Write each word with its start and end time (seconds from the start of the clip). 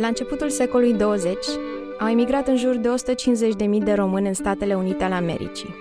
La 0.00 0.06
începutul 0.06 0.48
secolului 0.48 0.92
20, 0.92 1.36
au 1.98 2.08
emigrat 2.08 2.48
în 2.48 2.56
jur 2.56 2.76
de 2.76 2.88
150.000 2.88 3.84
de 3.84 3.92
români 3.92 4.26
în 4.26 4.34
Statele 4.34 4.74
Unite 4.74 5.04
ale 5.04 5.14
Americii. 5.14 5.74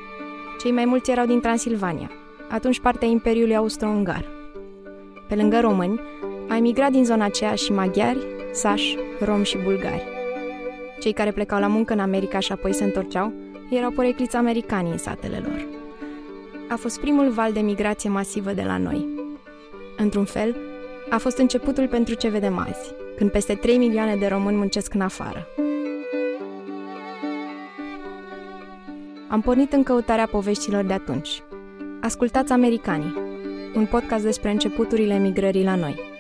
Cei 0.60 0.72
mai 0.72 0.86
mulți 0.86 1.12
erau 1.12 1.26
din 1.26 1.40
Transilvania, 1.40 2.12
atunci 2.50 2.80
partea 2.80 3.08
Imperiului 3.08 3.56
Austro-Ungar. 3.56 4.26
Pe 5.28 5.36
lângă 5.36 5.60
români, 5.60 6.02
au 6.50 6.56
emigrat 6.56 6.92
din 6.92 7.06
zona 7.06 7.26
aceea 7.26 7.56
și 7.56 7.72
maghiari, 7.72 8.28
sași, 8.52 8.98
romi 9.20 9.46
și 9.46 9.58
bulgari. 9.58 10.08
Cei 11.00 11.14
care 11.14 11.32
plecau 11.32 11.60
la 11.60 11.68
muncă 11.68 11.94
în 11.94 12.00
America 12.00 12.40
și 12.40 12.52
apoi 12.52 12.74
se 12.74 12.84
întorceau 12.84 13.34
erau 13.70 13.92
porecliți 13.92 14.36
americani 14.36 14.92
în 14.92 14.98
satele 14.98 15.42
lor. 15.46 15.66
A 16.70 16.76
fost 16.76 17.00
primul 17.00 17.30
val 17.30 17.52
de 17.52 17.60
migrație 17.60 18.10
masivă 18.10 18.52
de 18.52 18.64
la 18.64 18.78
noi. 18.78 19.08
Într-un 19.98 20.26
fel, 20.26 20.56
a 21.10 21.18
fost 21.18 21.38
începutul 21.38 21.88
pentru 21.88 22.14
ce 22.14 22.28
vedem 22.28 22.58
azi, 22.58 22.97
când 23.18 23.32
peste 23.32 23.56
3 23.56 23.78
milioane 23.78 24.16
de 24.16 24.28
români 24.28 24.56
muncesc 24.58 24.94
în 24.94 25.02
afară. 25.02 25.48
Am 29.30 29.42
pornit 29.42 29.74
în 29.74 29.84
căutarea 29.84 30.28
poveștilor 30.28 30.84
de 30.84 30.94
atunci. 30.94 31.44
Ascultați 32.02 32.52
Americanii, 32.52 33.14
un 33.76 33.86
podcast 33.86 34.24
despre 34.24 34.52
începuturile 34.52 35.14
emigrării 35.14 35.64
la 35.64 35.76
noi. 35.76 36.16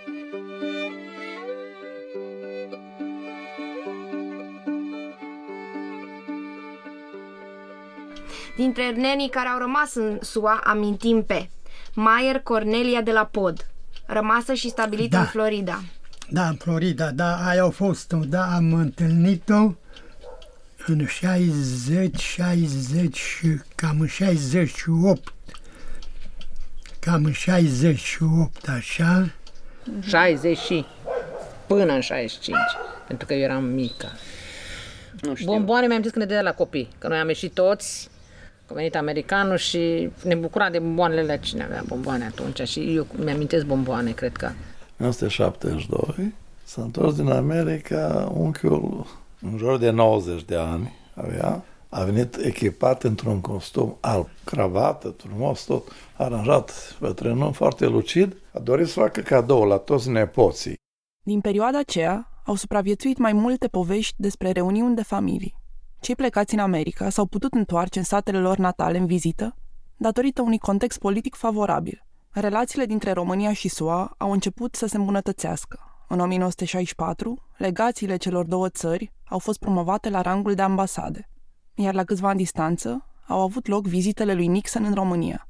Dintre 8.55 8.91
nenii 8.91 9.29
care 9.29 9.47
au 9.47 9.59
rămas 9.59 9.95
în 9.95 10.17
SUA, 10.21 10.61
amintim 10.63 11.23
pe 11.23 11.49
Maier 11.93 12.39
Cornelia 12.39 13.01
de 13.01 13.11
la 13.11 13.25
Pod, 13.25 13.67
rămasă 14.05 14.53
și 14.53 14.69
stabilită 14.69 15.15
Da. 15.15 15.19
în 15.19 15.25
Florida. 15.25 15.79
Da, 16.29 16.47
în 16.47 16.55
Florida, 16.55 17.11
da, 17.11 17.47
aia 17.47 17.63
a 17.63 17.69
fost, 17.69 18.13
da, 18.13 18.55
am 18.55 18.73
întâlnit-o 18.73 19.73
în 20.87 21.05
60, 21.05 22.19
60, 22.19 23.17
și- 23.17 23.61
cam 23.75 23.99
în 23.99 24.07
68, 24.07 25.33
cam 26.99 27.23
în 27.25 27.31
68, 27.31 28.67
așa, 28.69 29.29
60 30.07 30.57
și 30.57 30.85
până 31.67 31.93
în 31.93 32.01
65, 32.01 32.57
pentru 33.07 33.27
că 33.27 33.33
eu 33.33 33.39
eram 33.39 33.63
mică. 33.63 34.07
Nu 35.21 35.35
știu. 35.35 35.51
Bomboane 35.51 35.87
mi-am 35.87 36.01
zis 36.01 36.11
când 36.11 36.23
ne 36.23 36.29
dădea 36.29 36.49
la 36.49 36.53
copii, 36.53 36.89
că 36.97 37.07
noi 37.07 37.17
am 37.17 37.27
ieșit 37.27 37.53
toți, 37.53 38.09
că 38.65 38.73
a 38.73 38.75
venit 38.75 38.95
americanul 38.95 39.57
și 39.57 40.09
ne 40.23 40.35
bucura 40.35 40.69
de 40.69 40.79
bomboanele 40.79 41.21
la 41.23 41.37
cine 41.37 41.63
avea 41.63 41.83
bomboane 41.87 42.25
atunci 42.25 42.61
și 42.67 42.95
eu 42.95 43.07
mi-amintesc 43.23 43.65
bomboane, 43.65 44.11
cred 44.11 44.31
că. 44.37 44.51
În 44.97 45.05
1972 45.05 46.33
s-a 46.63 46.81
întors 46.81 47.15
din 47.15 47.29
America 47.29 48.31
unchiul 48.33 49.05
în 49.41 49.57
jur 49.57 49.77
de 49.77 49.89
90 49.89 50.43
de 50.43 50.55
ani 50.55 50.93
avea, 51.13 51.63
a 51.89 52.03
venit 52.03 52.35
echipat 52.35 53.03
într-un 53.03 53.41
costum 53.41 53.97
alb, 53.99 54.27
cravată, 54.43 55.15
frumos, 55.17 55.63
tot 55.63 55.91
aranjat, 56.17 56.97
bătrânul, 56.99 57.53
foarte 57.53 57.85
lucid, 57.85 58.35
a 58.53 58.59
dorit 58.59 58.87
să 58.87 58.99
facă 58.99 59.21
cadou 59.21 59.63
la 59.63 59.77
toți 59.77 60.09
nepoții. 60.09 60.73
Din 61.25 61.41
perioada 61.41 61.79
aceea 61.79 62.41
au 62.45 62.55
supraviețuit 62.55 63.17
mai 63.17 63.33
multe 63.33 63.67
povești 63.67 64.15
despre 64.17 64.51
reuniuni 64.51 64.95
de 64.95 65.03
familii. 65.03 65.55
Cei 65.99 66.15
plecați 66.15 66.53
în 66.53 66.59
America 66.59 67.09
s-au 67.09 67.25
putut 67.25 67.53
întoarce 67.53 67.99
în 67.99 68.05
satele 68.05 68.39
lor 68.39 68.57
natale 68.57 68.97
în 68.97 69.05
vizită 69.05 69.55
datorită 69.97 70.41
unui 70.41 70.57
context 70.57 70.99
politic 70.99 71.35
favorabil. 71.35 72.06
Relațiile 72.39 72.85
dintre 72.85 73.11
România 73.11 73.53
și 73.53 73.67
SUA 73.67 74.13
au 74.17 74.31
început 74.31 74.75
să 74.75 74.85
se 74.85 74.97
îmbunătățească. 74.97 75.79
În 76.07 76.19
1964, 76.19 77.43
legațiile 77.57 78.17
celor 78.17 78.45
două 78.45 78.69
țări 78.69 79.11
au 79.25 79.39
fost 79.39 79.59
promovate 79.59 80.09
la 80.09 80.21
rangul 80.21 80.53
de 80.53 80.61
ambasade, 80.61 81.29
iar 81.75 81.93
la 81.93 82.03
câțiva 82.03 82.29
ani 82.29 82.37
distanță 82.37 83.05
au 83.27 83.41
avut 83.41 83.67
loc 83.67 83.87
vizitele 83.87 84.33
lui 84.33 84.47
Nixon 84.47 84.83
în 84.83 84.93
România. 84.93 85.47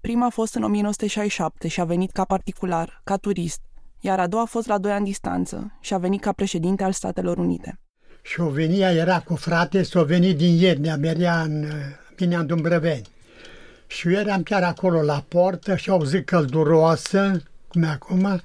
Prima 0.00 0.26
a 0.26 0.28
fost 0.28 0.54
în 0.54 0.62
1967 0.62 1.68
și 1.68 1.80
a 1.80 1.84
venit 1.84 2.10
ca 2.10 2.24
particular, 2.24 3.00
ca 3.04 3.16
turist, 3.16 3.60
iar 4.00 4.20
a 4.20 4.26
doua 4.26 4.42
a 4.42 4.46
fost 4.46 4.66
la 4.66 4.78
doi 4.78 4.92
ani 4.92 5.04
distanță 5.04 5.78
și 5.80 5.94
a 5.94 5.98
venit 5.98 6.20
ca 6.20 6.32
președinte 6.32 6.84
al 6.84 6.92
Statelor 6.92 7.38
Unite. 7.38 7.80
și 8.22 8.40
o 8.40 8.48
venia, 8.48 8.92
era 8.92 9.20
cu 9.20 9.34
frate, 9.34 9.82
s-o 9.82 10.04
venit 10.04 10.36
din 10.36 10.56
Iernea, 10.56 10.96
merea 10.96 11.42
în, 11.42 11.64
vine 12.16 12.36
în 12.36 12.46
Dumbrăveni. 12.46 13.08
Și 13.90 14.08
eu 14.08 14.20
eram 14.20 14.42
chiar 14.42 14.62
acolo 14.62 15.02
la 15.02 15.24
portă 15.28 15.76
și 15.76 15.90
au 15.90 16.04
zis 16.04 16.20
călduroasă, 16.24 17.42
cum 17.68 17.82
e 17.82 17.86
acum, 17.86 18.42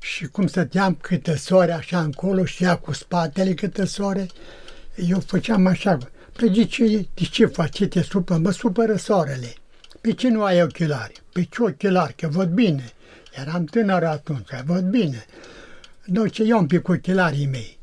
și 0.00 0.26
cum 0.26 0.46
stăteam 0.46 0.94
câte 0.94 1.36
sore 1.36 1.72
așa 1.72 2.00
încolo 2.00 2.44
și 2.44 2.64
ea 2.64 2.76
cu 2.76 2.92
spatele 2.92 3.54
câte 3.54 3.84
sore, 3.84 4.26
eu 4.94 5.20
făceam 5.20 5.66
așa, 5.66 5.98
păi 6.32 6.50
de 6.50 6.64
ce, 6.64 7.06
de 7.14 7.24
ce 7.30 7.46
faci, 7.46 7.74
ce 7.74 7.86
te 7.86 8.02
supă? 8.02 8.36
Mă 8.36 8.50
supără 8.50 8.96
soarele. 8.96 9.54
Pe 10.00 10.12
ce 10.12 10.28
nu 10.28 10.42
ai 10.42 10.62
ochelari? 10.62 11.22
Pe 11.32 11.42
ce 11.42 11.62
ochelari? 11.62 12.14
Că 12.14 12.28
văd 12.28 12.48
bine. 12.48 12.92
Eram 13.40 13.64
tânăr 13.64 14.04
atunci, 14.04 14.48
văd 14.64 14.82
bine. 14.82 15.26
Noi 16.04 16.30
ce 16.30 16.42
iau 16.42 16.58
un 16.58 16.66
pic 16.66 16.88
ochelarii 16.88 17.46
mei 17.46 17.78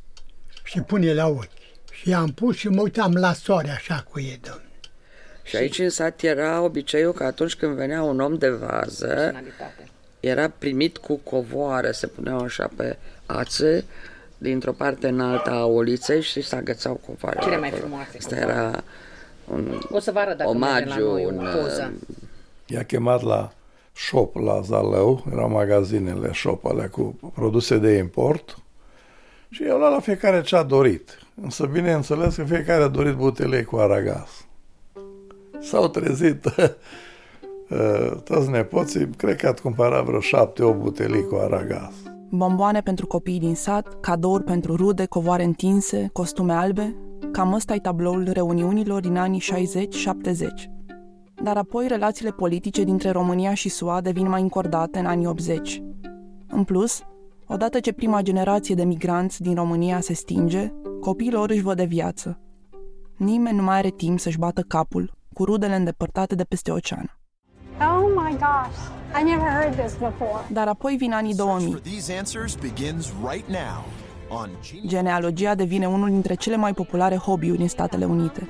și 0.64 0.80
pune 0.80 1.14
la 1.14 1.28
ochi. 1.28 1.50
Și 1.92 2.10
i-am 2.10 2.30
pus 2.30 2.56
și 2.56 2.68
mă 2.68 2.82
uitam 2.82 3.14
la 3.14 3.34
soare 3.34 3.70
așa 3.70 4.06
cu 4.10 4.20
ei, 4.20 4.40
domnule. 4.42 4.63
Și 5.44 5.56
aici 5.56 5.80
în 5.80 5.90
sat 5.90 6.22
era 6.22 6.62
obiceiul 6.62 7.14
că 7.14 7.24
atunci 7.24 7.56
când 7.56 7.76
venea 7.76 8.04
un 8.04 8.20
om 8.20 8.38
de 8.38 8.50
vază, 8.50 9.34
era 10.20 10.52
primit 10.58 10.98
cu 10.98 11.16
covoare, 11.16 11.92
se 11.92 12.08
puneau 12.08 12.40
așa 12.40 12.70
pe 12.76 12.98
ațe, 13.26 13.86
dintr-o 14.38 14.72
parte 14.72 15.08
în 15.08 15.20
alta 15.20 15.52
a 15.52 15.66
uliței 15.66 16.22
și 16.22 16.42
se 16.42 16.56
agățau 16.56 17.02
covoarele. 17.06 17.44
Cele 17.44 17.58
mai 17.58 17.68
acolo. 17.68 17.82
frumoase 17.82 18.18
Asta 18.18 18.36
covoare. 18.36 18.60
era 18.60 18.84
un 19.48 19.82
O 19.90 20.00
să 20.00 20.12
vă 20.12 20.20
arăt 20.20 20.38
dacă 20.38 20.54
mergem 20.54 20.88
la 20.88 20.96
omagiu, 20.96 21.12
noi 21.12 21.26
un... 21.26 21.48
o 21.48 21.58
poză. 21.58 21.94
I-a 22.66 22.84
chemat 22.84 23.22
la 23.22 23.54
shop 23.96 24.36
la 24.36 24.62
Zalău, 24.62 25.26
erau 25.32 25.50
magazinele 25.50 26.34
shop 26.34 26.66
alea 26.66 26.90
cu 26.90 27.32
produse 27.34 27.78
de 27.78 27.92
import 27.92 28.58
și 29.50 29.64
i-au 29.64 29.78
luat 29.78 29.92
la 29.92 30.00
fiecare 30.00 30.42
ce 30.42 30.56
a 30.56 30.64
dorit. 30.64 31.20
Însă 31.42 31.66
bineînțeles 31.66 32.36
că 32.36 32.44
fiecare 32.44 32.84
a 32.84 32.88
dorit 32.88 33.14
butelei 33.14 33.64
cu 33.64 33.76
aragaz. 33.76 34.46
S-au 35.64 35.88
trezit 35.88 36.46
uh, 37.70 38.12
toți 38.24 38.50
nepoții, 38.50 39.10
cred 39.18 39.36
că 39.36 39.48
ați 39.48 39.62
cumpărat 39.62 40.06
vreo 40.06 40.20
șapte, 40.20 40.64
o 40.64 40.74
butelii 40.74 41.28
cu 41.28 41.36
aragaz. 41.36 41.94
Bomboane 42.30 42.82
pentru 42.82 43.08
copiii 43.08 43.40
din 43.40 43.56
sat, 43.56 44.00
cadouri 44.00 44.44
pentru 44.44 44.76
rude, 44.76 45.06
covoare 45.06 45.44
întinse, 45.44 46.10
costume 46.14 46.54
albe, 46.54 46.96
cam 47.32 47.54
ăsta 47.54 47.74
e 47.74 47.80
tabloul 47.80 48.30
reuniunilor 48.32 49.02
din 49.02 49.18
anii 49.18 49.42
60-70. 49.42 49.44
Dar 51.44 51.58
apoi 51.58 51.88
relațiile 51.88 52.32
politice 52.32 52.84
dintre 52.84 53.10
România 53.10 53.54
și 53.54 53.70
SUA 53.70 54.02
devin 54.02 54.30
mai 54.30 54.42
încordate 54.42 55.00
în 55.00 55.06
anii 55.06 55.28
80. 55.28 55.84
În 56.48 56.64
plus, 56.64 57.02
odată 57.48 57.80
ce 57.80 57.94
prima 57.94 58.22
generație 58.22 58.76
de 58.76 58.84
migranți 58.84 59.42
din 59.42 59.56
România 59.56 60.00
se 60.00 60.14
stinge, 60.14 60.72
copiilor 61.00 61.50
își 61.50 61.62
văd 61.62 61.78
de 61.78 61.86
viață. 61.86 62.40
Nimeni 63.18 63.58
nu 63.58 63.64
mai 63.64 63.78
are 63.78 63.90
timp 63.90 64.20
să-și 64.20 64.38
bată 64.38 64.62
capul 64.62 65.14
cu 65.34 65.46
rudele 65.46 65.76
îndepărtate 65.76 66.36
de 66.36 66.44
peste 66.44 66.72
ocean. 66.72 67.18
Oh 67.80 68.12
my 68.16 68.32
gosh, 68.32 68.80
I 69.20 69.24
never 69.24 69.50
heard 69.50 69.76
this 69.76 69.92
before. 69.94 70.46
Dar 70.52 70.68
apoi 70.68 70.96
vin 70.96 71.14
anii 71.14 71.36
2000. 71.36 71.72
For 71.72 71.80
these 71.80 72.18
answers 72.18 72.56
begins 72.56 73.12
right 73.32 73.48
now 73.48 73.84
on 74.40 74.50
Genius. 74.62 74.90
Genealogia 74.90 75.56
devine 75.56 75.88
unul 75.88 76.10
dintre 76.10 76.34
cele 76.36 76.56
mai 76.56 76.74
populare 76.74 77.16
hobby-uri 77.16 77.62
în 77.62 77.68
Statele 77.68 78.06
Unite. 78.06 78.48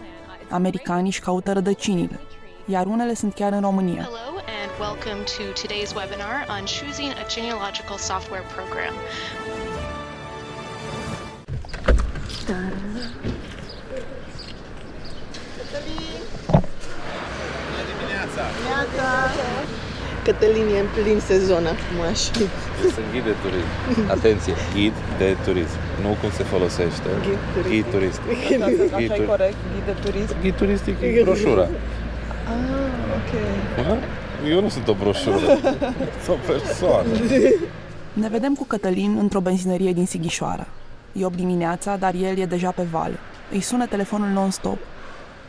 Americanii 0.49 1.07
își 1.07 1.22
caută 1.22 1.53
rădăcinile, 1.53 2.19
iar 2.66 2.85
unele 2.85 3.13
sunt 3.13 3.34
chiar 3.34 3.53
în 3.53 3.61
România. 3.61 4.02
Hello 4.02 4.37
and 4.61 4.72
welcome 4.79 5.23
to 5.37 5.43
today's 5.61 5.91
webinar 5.96 6.37
on 6.59 6.66
choosing 6.78 7.11
a 7.23 7.25
genealogical 7.34 7.97
software 7.97 8.46
program. 8.55 8.93
Cătălin 20.24 20.68
e 20.76 20.80
în 20.80 20.90
plin 20.96 21.20
sezon 21.20 21.66
acum 21.74 22.00
și 22.22 22.32
Sunt 22.96 23.06
ghid 23.12 23.24
de 23.24 23.35
turism. 23.44 24.09
Atenție, 24.18 24.53
ghid 24.74 24.94
de 25.18 25.35
turism. 25.46 25.78
Nu 26.02 26.08
cum 26.22 26.30
se 26.40 26.44
folosește. 26.44 27.09
Ghid 27.70 27.85
turistic. 27.94 28.24
Ghid 28.47 28.59
turistic. 28.64 28.94
Așa 28.94 28.97
Ghid, 28.97 29.12
e 29.12 29.16
tur- 29.16 29.26
corect, 29.26 29.56
ghid 29.74 29.85
de 29.85 29.96
turism. 30.06 30.34
ghid 30.41 30.56
turistic 30.56 30.96
e 31.02 31.22
broșura. 31.24 31.62
Ah, 31.62 31.70
ok. 33.18 33.32
Ha? 33.85 33.97
Eu 34.50 34.62
nu 34.62 34.70
sunt 34.70 34.88
o 34.88 34.94
broșură. 34.94 35.38
Sunt 36.24 36.38
o 36.38 36.52
persoană. 36.52 37.08
Ne 38.14 38.28
vedem 38.30 38.53
cu 38.53 38.66
Cătălin 38.66 39.18
într-o 39.20 39.40
benzinărie 39.40 39.94
din 39.94 40.06
Sighișoara. 40.06 40.68
E 41.12 41.26
8 41.26 41.35
dimineața, 41.35 41.96
dar 41.96 42.14
el 42.14 42.38
e 42.38 42.46
deja 42.46 42.72
pe 42.72 42.84
val. 42.91 43.12
Îi 43.52 43.59
sună 43.62 43.85
telefonul 43.85 44.28
non-stop. 44.28 44.78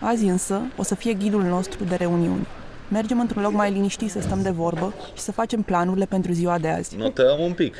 Azi 0.00 0.24
însă 0.24 0.60
o 0.76 0.82
să 0.82 0.94
fie 0.94 1.12
ghidul 1.12 1.42
nostru 1.42 1.84
de 1.88 1.94
reuniuni. 1.94 2.46
Mergem 2.88 3.20
într-un 3.20 3.42
loc 3.42 3.52
mai 3.52 3.72
liniștit 3.72 4.10
să 4.10 4.20
stăm 4.20 4.42
de 4.42 4.50
vorbă 4.50 4.94
și 5.14 5.20
să 5.20 5.32
facem 5.32 5.62
planurile 5.62 6.04
pentru 6.04 6.32
ziua 6.32 6.58
de 6.58 6.68
azi. 6.68 6.96
Notăm 6.96 7.40
un 7.40 7.52
pic. 7.52 7.74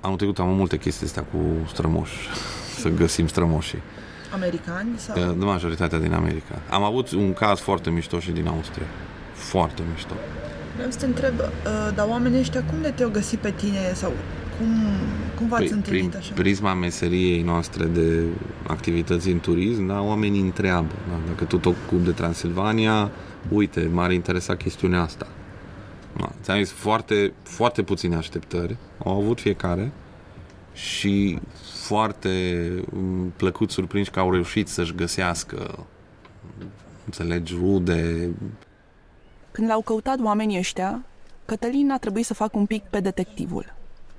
Anul 0.00 0.16
trecut 0.16 0.38
am 0.38 0.44
avut 0.44 0.58
multe 0.58 0.78
chestii 0.78 1.06
astea 1.06 1.22
cu 1.22 1.38
strămoși, 1.68 2.28
să 2.80 2.88
găsim 2.88 3.26
strămoșii. 3.26 3.82
Americani 4.32 4.88
sau... 4.96 5.16
Uh, 5.28 5.36
De 5.38 5.44
majoritatea 5.44 5.98
din 5.98 6.12
America. 6.12 6.58
Am 6.70 6.82
avut 6.82 7.10
un 7.10 7.32
caz 7.32 7.58
foarte 7.58 7.90
mișto 7.90 8.18
și 8.18 8.30
din 8.30 8.46
Austria. 8.46 8.86
Foarte 9.32 9.82
mișto. 9.92 10.14
Vreau 10.74 10.90
să 10.90 10.98
te 10.98 11.06
întreb, 11.06 11.34
uh, 11.38 11.94
dar 11.94 12.06
oamenii 12.08 12.38
ăștia 12.40 12.64
cum 12.64 12.80
de 12.82 12.90
te-au 12.90 13.10
găsit 13.10 13.38
pe 13.38 13.50
tine 13.50 13.92
sau 13.94 14.12
cum, 14.58 14.68
cum 15.36 15.48
v-ați 15.48 15.62
Păi, 15.62 15.72
întâlnit 15.72 16.08
prin 16.08 16.18
așa? 16.20 16.34
prisma 16.34 16.74
meseriei 16.74 17.42
noastre 17.42 17.84
de 17.84 18.22
activități 18.66 19.28
în 19.28 19.40
turism, 19.40 19.86
da, 19.86 20.00
oamenii 20.00 20.40
întreabă. 20.40 20.92
Da, 21.08 21.20
dacă 21.26 21.44
tu 21.44 21.58
te 21.58 21.68
ocupi 21.68 22.04
de 22.04 22.10
Transilvania, 22.10 23.10
uite, 23.50 23.90
m-ar 23.92 24.12
interesa 24.12 24.56
chestiunea 24.56 25.00
asta. 25.00 25.26
Da, 26.16 26.32
ți-am 26.42 26.58
zis, 26.58 26.70
foarte, 26.70 27.32
foarte 27.42 27.82
puține 27.82 28.16
așteptări 28.16 28.76
au 29.04 29.20
avut 29.20 29.40
fiecare 29.40 29.92
și 30.72 31.38
foarte 31.86 32.68
m, 32.92 33.32
plăcut 33.36 33.70
surprinși 33.70 34.10
că 34.10 34.20
au 34.20 34.32
reușit 34.32 34.68
să-și 34.68 34.94
găsească 34.94 35.86
înțelegi, 37.04 37.54
rude, 37.54 38.30
Când 39.50 39.68
l-au 39.68 39.80
căutat 39.80 40.18
oamenii 40.20 40.58
ăștia, 40.58 41.04
Cătălin 41.44 41.90
a 41.90 41.98
trebuit 41.98 42.24
să 42.24 42.34
facă 42.34 42.58
un 42.58 42.66
pic 42.66 42.82
pe 42.82 43.00
detectivul. 43.00 43.74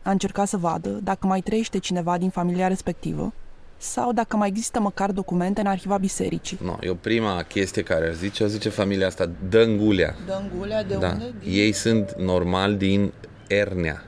A 0.05 0.11
încercat 0.11 0.47
să 0.47 0.57
vadă 0.57 0.89
dacă 0.89 1.27
mai 1.27 1.41
trăiește 1.41 1.77
cineva 1.79 2.17
din 2.17 2.29
familia 2.29 2.67
respectivă 2.67 3.33
sau 3.77 4.13
dacă 4.13 4.37
mai 4.37 4.47
există 4.47 4.79
măcar 4.79 5.11
documente 5.11 5.61
în 5.61 5.67
arhiva 5.67 5.97
bisericii. 5.97 6.59
No, 6.63 6.75
eu 6.81 6.93
prima 6.95 7.43
chestie 7.43 7.81
care 7.81 8.07
aș 8.07 8.13
zice, 8.13 8.43
o 8.43 8.47
zice 8.47 8.69
familia 8.69 9.07
asta, 9.07 9.29
Dăngulea. 9.49 10.15
Dăngulea 10.25 10.83
de 10.83 10.95
Da. 10.95 11.07
unde? 11.09 11.33
Ei 11.49 11.71
sunt 11.71 12.15
normal 12.17 12.75
din 12.77 13.13
Ernea, 13.47 14.03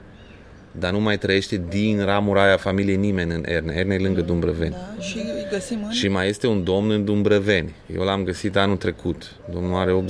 dar 0.72 0.92
nu 0.92 1.00
mai 1.00 1.18
trăiește 1.18 1.62
din 1.68 2.04
ramura 2.04 2.42
aia 2.42 2.56
familiei 2.56 2.96
nimeni 2.96 3.34
în 3.34 3.42
Ernea. 3.46 3.74
Ernea 3.76 3.96
e 3.96 4.00
lângă 4.02 4.20
Dumbrăveni. 4.20 4.70
Da, 4.96 5.02
și 5.02 5.16
îi 5.18 5.46
găsim 5.50 5.84
în... 5.84 5.90
Și 5.90 6.08
mai 6.08 6.28
este 6.28 6.46
un 6.46 6.64
domn 6.64 6.90
în 6.90 7.04
Dumbrăveni. 7.04 7.74
Eu 7.96 8.02
l-am 8.02 8.22
găsit 8.24 8.56
anul 8.56 8.76
trecut. 8.76 9.34
Domnul 9.52 9.78
are 9.78 10.04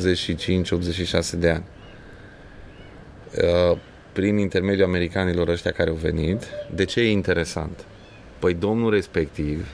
85-86 1.34 1.38
de 1.38 1.50
ani. 1.50 1.64
Uh, 4.18 4.24
Prin 4.24 4.38
intermediul 4.38 4.86
americanilor 4.86 5.48
ăștia 5.48 5.70
care 5.70 5.90
au 5.90 5.96
venit. 5.96 6.42
De 6.74 6.84
ce 6.84 7.00
e 7.00 7.10
interesant? 7.10 7.84
Păi 8.38 8.54
domnul 8.54 8.90
respectiv 8.90 9.68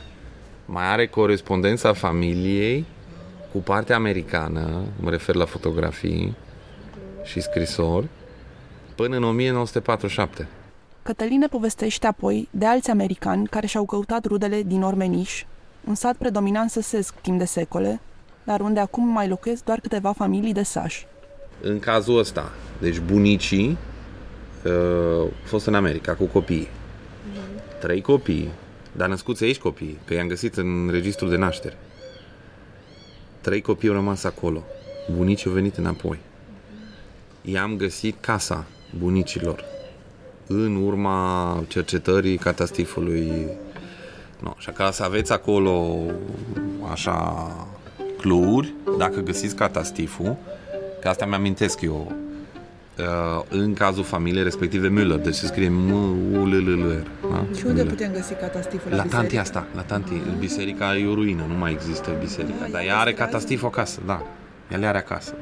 mai 0.64 0.84
are 0.84 1.06
corespondența 1.06 1.92
familiei 1.92 2.84
cu 3.52 3.58
partea 3.58 3.96
americană, 3.96 4.82
mă 5.00 5.10
refer 5.10 5.34
la 5.34 5.44
fotografii 5.44 6.36
și 7.22 7.40
scrisori, 7.40 8.06
până 8.94 9.16
în 9.16 9.24
1947. 9.24 10.48
Cătălin 11.02 11.38
ne 11.38 11.46
povestește 11.46 12.06
apoi 12.06 12.48
de 12.50 12.66
alți 12.66 12.90
americani 12.90 13.46
care 13.46 13.66
și-au 13.66 13.84
căutat 13.84 14.26
rudele 14.26 14.62
din 14.62 14.82
Ormeniș, 14.82 15.44
un 15.88 15.94
sat 15.94 16.16
predominant 16.16 16.70
săsesc 16.70 17.14
timp 17.14 17.38
de 17.38 17.44
secole, 17.44 18.00
dar 18.42 18.60
unde 18.60 18.80
acum 18.80 19.08
mai 19.08 19.28
locuiesc 19.28 19.64
doar 19.64 19.80
câteva 19.80 20.12
familii 20.12 20.52
de 20.52 20.62
sași. 20.62 21.06
În 21.60 21.78
cazul 21.78 22.18
ăsta, 22.18 22.52
deci 22.80 22.98
bunicii 22.98 23.78
uh, 24.64 25.18
au 25.18 25.32
fost 25.44 25.66
în 25.66 25.74
America 25.74 26.14
cu 26.14 26.24
copii. 26.24 26.68
Trei 27.80 28.00
copii, 28.00 28.50
dar 28.92 29.08
născuți 29.08 29.44
aici 29.44 29.58
copii, 29.58 29.98
că 30.04 30.14
i-am 30.14 30.28
găsit 30.28 30.56
în 30.56 30.88
registrul 30.90 31.30
de 31.30 31.36
naștere. 31.36 31.76
Trei 33.40 33.60
copii 33.60 33.88
au 33.88 33.94
rămas 33.94 34.24
acolo. 34.24 34.62
Bunicii 35.16 35.46
au 35.46 35.52
venit 35.52 35.76
înapoi. 35.76 36.18
I-am 37.42 37.76
găsit 37.76 38.20
casa 38.20 38.66
bunicilor 38.98 39.64
în 40.46 40.76
urma 40.76 41.62
cercetării 41.68 42.36
catastifului. 42.36 43.46
No, 44.40 44.54
așa 44.56 44.72
că 44.72 44.88
să 44.92 45.02
aveți 45.02 45.32
acolo 45.32 45.96
așa 46.90 47.46
cluri, 48.16 48.74
dacă 48.98 49.20
găsiți 49.20 49.54
catastiful, 49.54 50.36
că 51.00 51.08
asta 51.08 51.26
mi-amintesc 51.26 51.80
eu, 51.80 52.06
uh, 52.08 52.23
în 53.48 53.74
cazul 53.74 54.04
familiei 54.04 54.42
respective 54.42 54.88
Müller, 54.88 55.22
deci 55.22 55.34
se 55.34 55.46
scrie 55.46 55.68
m 55.68 55.90
u 56.32 56.44
l 56.44 56.54
l 56.54 56.82
r 56.82 57.02
da? 57.30 57.44
Și 57.56 57.66
unde 57.66 57.82
Müller. 57.84 57.88
putem 57.88 58.12
găsi 58.12 58.34
catastiful 58.34 58.90
la, 58.90 58.96
La 58.96 59.02
biserică? 59.02 59.16
tanti 59.20 59.38
asta, 59.38 59.66
la 59.74 59.82
tanti. 59.82 60.12
Biserica 60.38 60.96
e 60.96 61.06
o 61.06 61.14
ruină, 61.14 61.42
nu 61.48 61.54
mai 61.54 61.72
există 61.72 62.10
biserica. 62.20 62.66
Dar 62.70 62.82
ea 62.82 62.98
are 62.98 63.12
catastif 63.12 63.64
acasă, 63.64 64.00
da. 64.06 64.22
Ea 64.72 64.78
le 64.78 64.86
are 64.86 64.98
acasă. 64.98 65.34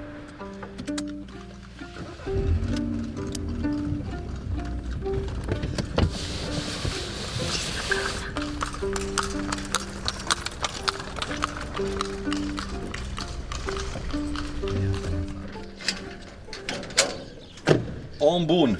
Om 18.42 18.48
bun. 18.48 18.78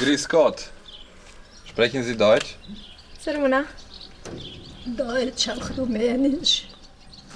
Grüß 0.00 0.28
Gott. 0.28 0.70
Sprechen 1.64 2.02
Sie 2.02 2.14
Deutsch? 2.14 2.54
Să 3.20 3.30
rămână. 3.34 3.64
Deutsch, 4.96 5.48
auch 5.48 5.70
Rumänisch. 5.76 6.62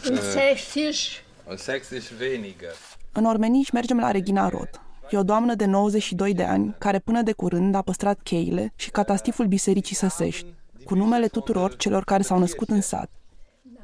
Und 0.08 0.18
Äh. 0.18 0.22
Tschechisch. 0.30 1.22
Sächsisch 1.56 2.10
weniger. 2.20 2.74
În 3.12 3.24
Ormeniș 3.24 3.70
mergem 3.70 3.98
la 3.98 4.10
Regina 4.10 4.48
Roth. 4.48 4.78
E 5.10 5.16
o 5.18 5.22
doamnă 5.22 5.54
de 5.54 5.64
92 5.64 6.34
de 6.34 6.44
ani 6.44 6.74
care 6.78 6.98
până 6.98 7.22
de 7.22 7.32
curând 7.32 7.74
a 7.74 7.82
păstrat 7.82 8.18
cheile 8.22 8.72
și 8.76 8.90
catastiful 8.90 9.46
bisericii 9.46 9.96
Săsești, 9.96 10.46
cu 10.84 10.94
numele 10.94 11.26
tuturor 11.26 11.76
celor 11.76 12.04
care 12.04 12.22
s-au 12.22 12.38
născut 12.38 12.68
în 12.68 12.80
sat. 12.80 13.10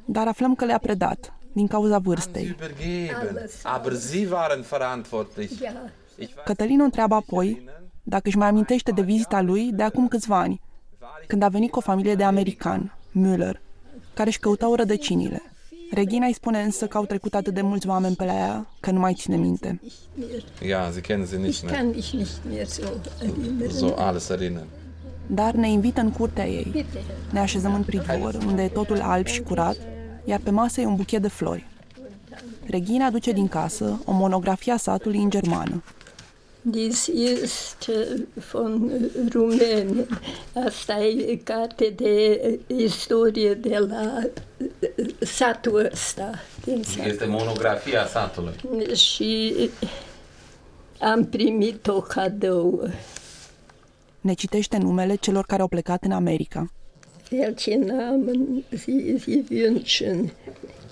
Dar 0.05 0.29
aflăm 0.29 0.55
că 0.55 0.65
le-a 0.65 0.79
predat, 0.79 1.33
din 1.53 1.67
cauza 1.67 1.99
vârstei. 1.99 2.57
Übergeben. 2.57 3.51
Aber 3.63 3.95
Sie 3.95 4.29
waren 4.31 4.65
verantwortlich. 4.71 5.53
Ja. 5.63 5.91
Ich 6.19 6.29
weiß, 6.35 6.45
Cătălin 6.45 6.81
o 6.81 6.85
întreabă 6.85 7.15
apoi 7.15 7.69
dacă 8.03 8.23
își 8.29 8.37
mai 8.37 8.49
amintește 8.49 8.91
de 8.91 9.03
vizita 9.03 9.41
lui 9.41 9.71
de 9.73 9.83
acum 9.83 10.09
câțiva 10.09 10.39
ani, 10.39 10.61
când 11.27 11.43
a 11.43 11.49
venit 11.49 11.71
cu 11.71 11.79
o 11.79 11.81
familie 11.81 12.15
de 12.15 12.25
americani, 12.25 12.93
Müller, 13.21 13.61
care 14.15 14.29
își 14.29 14.39
căutau 14.39 14.75
rădăcinile. 14.75 15.43
Regina 15.91 16.27
îi 16.27 16.33
spune 16.33 16.63
însă 16.63 16.87
că 16.87 16.97
au 16.97 17.05
trecut 17.05 17.35
atât 17.35 17.55
de 17.55 17.61
mulți 17.63 17.89
oameni 17.89 18.15
pe 18.17 18.25
la 18.25 18.33
ea 18.35 18.67
că 18.81 18.91
nu 18.91 18.99
mai 18.99 19.15
ține 19.15 19.37
minte. 19.37 19.81
ja, 20.67 20.91
Sie 20.91 21.01
kennen 21.01 21.27
sie 21.27 21.39
nicht 21.39 21.53
Ich 21.55 21.63
mehr. 21.63 21.77
kann 21.77 21.89
mich 21.95 22.11
nicht 22.13 22.39
mehr 22.49 22.67
so 22.67 22.83
erinnern. 23.23 23.71
So 23.71 23.95
alles 23.97 24.29
erinnern. 24.29 24.67
Dar 25.27 25.55
ne 25.55 25.71
invită 25.71 26.01
în 26.01 26.11
curtea 26.13 26.47
ei. 26.47 26.69
Bitte. 26.73 27.03
Ne 27.31 27.39
așezăm 27.39 27.75
în 27.75 27.83
pridvor, 27.83 28.35
unde 28.47 28.63
e 28.63 28.69
totul 28.69 29.01
alb 29.01 29.27
și 29.27 29.41
curat, 29.43 29.77
iar 30.25 30.41
pe 30.43 30.51
masă 30.51 30.81
e 30.81 30.87
un 30.87 30.95
buchet 30.97 31.23
de 31.23 31.29
flori. 31.29 31.67
Regina 32.67 33.07
aduce 33.07 33.33
din 33.33 33.49
casă 33.49 34.01
o 34.05 34.13
monografie 34.13 34.73
a 34.73 34.77
satului 34.77 35.23
în 35.23 35.31
germană. 35.31 35.83
Dies 36.71 37.09
ist 37.09 37.89
äh, 37.89 38.27
von 38.53 38.91
äh, 38.91 39.31
Rumänien. 39.35 40.07
Asta 40.55 40.99
e 41.03 41.37
carte 41.37 41.93
de 41.93 42.33
äh, 42.33 42.59
istorie 42.69 43.55
de 43.55 43.79
la 43.79 44.23
äh, 44.81 45.15
satul 45.21 45.89
ăsta. 45.93 46.31
Din 46.65 46.83
sat. 46.83 47.07
Este 47.07 47.25
monografia 47.27 48.07
satului. 48.07 48.55
Și 48.95 49.55
am 50.99 51.25
primit-o 51.25 52.01
cadou. 52.01 52.89
Ne 54.21 54.33
citește 54.33 54.77
numele 54.79 55.15
celor 55.15 55.45
care 55.47 55.63
au 55.63 55.69
plecat 55.69 56.05
în 56.05 56.13
America. 56.13 56.73
Welche 57.31 57.77
Namen 57.77 58.65
Sie, 58.69 59.19
Sie 59.19 59.45
wünschen? 59.51 60.33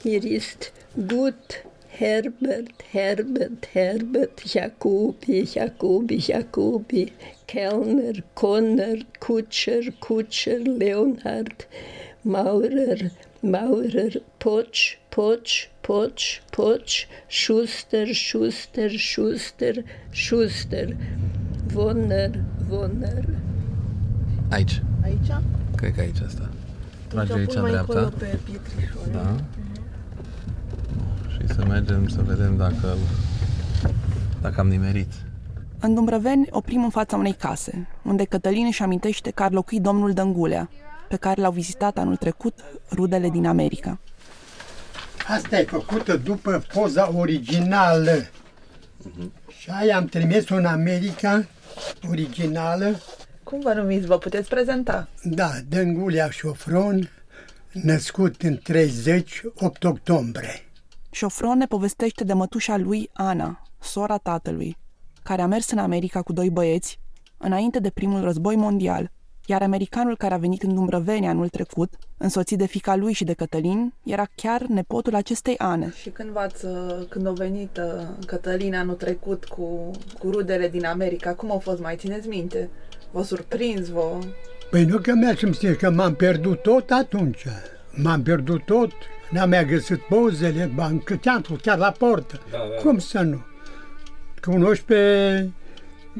Hier 0.02 0.22
ist 0.22 0.72
Gut, 1.06 1.65
Herbert, 1.98 2.82
Herbert, 2.92 3.66
Herbert, 3.72 4.36
Jacobi, 4.44 5.46
Jacobi, 5.46 6.18
Jacobi, 6.20 7.10
Kellner, 7.46 8.22
Conner, 8.34 8.98
Kutscher, 9.18 9.90
Kutscher, 9.98 10.62
Leonhard, 10.78 11.64
Maurer, 12.22 13.10
Maurer, 13.42 14.10
Potsch, 14.38 14.96
Potsch, 15.10 15.68
Potsch, 15.82 16.40
Potsch, 16.52 17.06
Schuster, 17.28 18.12
Schuster, 18.12 18.90
Schuster, 18.90 19.74
Schuster, 20.12 20.88
Wonner, 21.72 22.44
Wonner. 22.68 23.24
Aici. 24.50 24.82
Aici? 25.02 25.32
Cred 25.76 25.94
că 25.94 26.00
aici 26.00 26.20
asta. 26.26 26.50
Trage 27.08 27.32
aici 27.32 27.54
dreapta. 27.54 28.12
Da. 29.12 29.36
Și 31.40 31.54
să 31.54 31.64
mergem 31.68 32.08
să 32.08 32.22
vedem 32.22 32.56
dacă 32.56 32.96
dacă 34.40 34.60
am 34.60 34.68
nimerit. 34.68 35.12
În 35.80 35.94
Dumbrăveni 35.94 36.46
oprim 36.50 36.84
în 36.84 36.90
fața 36.90 37.16
unei 37.16 37.32
case, 37.32 37.88
unde 38.02 38.24
Cătălin 38.24 38.66
își 38.66 38.82
amintește 38.82 39.30
că 39.30 39.42
ar 39.42 39.52
locui 39.52 39.80
domnul 39.80 40.12
Dăngulea, 40.12 40.70
pe 41.08 41.16
care 41.16 41.40
l-au 41.40 41.50
vizitat 41.52 41.98
anul 41.98 42.16
trecut 42.16 42.58
rudele 42.92 43.28
din 43.28 43.46
America. 43.46 43.98
Asta 45.28 45.58
e 45.58 45.64
făcută 45.64 46.16
după 46.16 46.64
poza 46.72 47.16
originală. 47.16 48.26
Și 49.58 49.70
aia 49.70 49.96
am 49.96 50.04
trimis-o 50.04 50.54
în 50.54 50.64
America, 50.64 51.46
originală, 52.10 53.00
Cum 53.42 53.60
vă 53.60 53.72
numiți? 53.72 54.06
Vă 54.06 54.18
puteți 54.18 54.48
prezenta? 54.48 55.08
Da, 55.22 55.50
Dângulia 55.68 56.30
Șofron, 56.30 57.10
născut 57.72 58.42
în 58.42 58.58
30, 58.62 59.42
8 59.54 59.84
octombrie. 59.84 60.65
Șofron 61.16 61.58
ne 61.58 61.66
povestește 61.66 62.24
de 62.24 62.32
mătușa 62.32 62.76
lui, 62.76 63.10
Ana, 63.12 63.62
sora 63.80 64.16
tatălui, 64.16 64.76
care 65.22 65.42
a 65.42 65.46
mers 65.46 65.70
în 65.70 65.78
America 65.78 66.22
cu 66.22 66.32
doi 66.32 66.50
băieți 66.50 67.00
înainte 67.36 67.78
de 67.78 67.90
primul 67.90 68.20
război 68.20 68.56
mondial, 68.56 69.10
iar 69.46 69.62
americanul 69.62 70.16
care 70.16 70.34
a 70.34 70.36
venit 70.36 70.62
în 70.62 70.74
Dumbrăveni 70.74 71.26
anul 71.26 71.48
trecut, 71.48 71.94
însoțit 72.16 72.58
de 72.58 72.66
fica 72.66 72.96
lui 72.96 73.12
și 73.12 73.24
de 73.24 73.32
Cătălin, 73.32 73.92
era 74.04 74.26
chiar 74.34 74.62
nepotul 74.62 75.14
acestei 75.14 75.58
Ane. 75.58 75.92
Și 76.00 76.10
când 76.10 76.30
v-ați, 76.30 76.64
uh, 76.64 77.06
când 77.08 77.26
a 77.26 77.32
venit 77.32 77.76
uh, 77.76 78.26
Cătălina 78.26 78.78
anul 78.78 78.94
trecut 78.94 79.44
cu, 79.44 79.90
cu 80.18 80.30
rudele 80.30 80.68
din 80.68 80.86
America, 80.86 81.34
cum 81.34 81.50
au 81.50 81.58
fost, 81.58 81.80
mai 81.80 81.96
țineți 81.96 82.28
minte? 82.28 82.70
Vă 83.10 83.22
surprins, 83.22 83.88
vă... 83.88 84.18
Păi 84.70 84.84
nu 84.84 84.98
că 84.98 85.14
mi-aș 85.14 85.40
ști 85.52 85.76
că 85.76 85.90
m-am 85.90 86.14
pierdut 86.14 86.62
tot 86.62 86.90
atunci. 86.90 87.46
M-am 87.96 88.22
pierdut 88.22 88.64
tot. 88.64 88.92
N-am 89.30 89.48
mai 89.48 89.66
găsit 89.66 90.00
pozele, 90.00 90.70
am 90.78 90.98
câteam 90.98 91.44
chiar 91.62 91.78
la 91.78 91.90
portă. 91.90 92.40
Da, 92.50 92.56
da. 92.56 92.82
Cum 92.82 92.98
să 92.98 93.20
nu? 93.20 93.44
Cunoști 94.40 94.84
pe... 94.84 94.94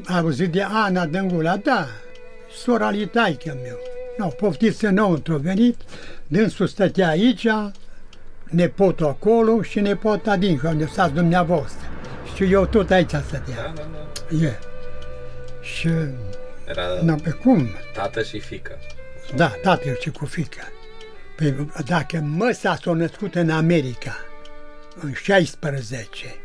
Ai 0.05 0.19
auzit 0.19 0.51
de 0.51 0.61
Ana 0.61 1.05
Dângula? 1.05 1.57
Da. 1.57 1.87
Sora 2.57 2.91
lui 2.91 3.07
taică 3.07 3.57
meu. 3.63 3.77
Nu, 4.17 4.27
poftiți 4.27 4.85
înăuntru, 4.85 5.33
a 5.33 5.37
venit, 5.37 5.79
dânsul 6.27 6.67
stătea 6.67 7.07
aici, 7.07 7.47
nepotul 8.49 9.05
acolo 9.05 9.61
și 9.61 9.79
nepota 9.79 10.35
dincolo, 10.37 10.71
unde 10.71 10.85
stați 10.85 11.13
dumneavoastră. 11.13 11.87
Și 12.35 12.51
eu 12.51 12.65
tot 12.65 12.91
aici 12.91 13.09
stăteam. 13.09 13.45
Da, 13.55 13.73
da, 13.75 13.87
da. 14.39 14.45
E. 14.45 14.59
Și, 15.61 15.87
Era 16.67 16.83
nu, 17.01 17.15
pe 17.15 17.29
cum? 17.29 17.67
tată 17.93 18.21
și 18.21 18.39
fică. 18.39 18.71
Da, 19.35 19.47
tatăl 19.61 19.97
și 19.99 20.09
cu 20.09 20.25
fica. 20.25 20.71
Păi 21.37 21.67
dacă 21.85 22.19
măsa 22.23 22.77
s-a 22.83 22.91
născut 22.91 23.35
în 23.35 23.49
America, 23.49 24.15
în 25.01 25.13
16, 25.13 26.35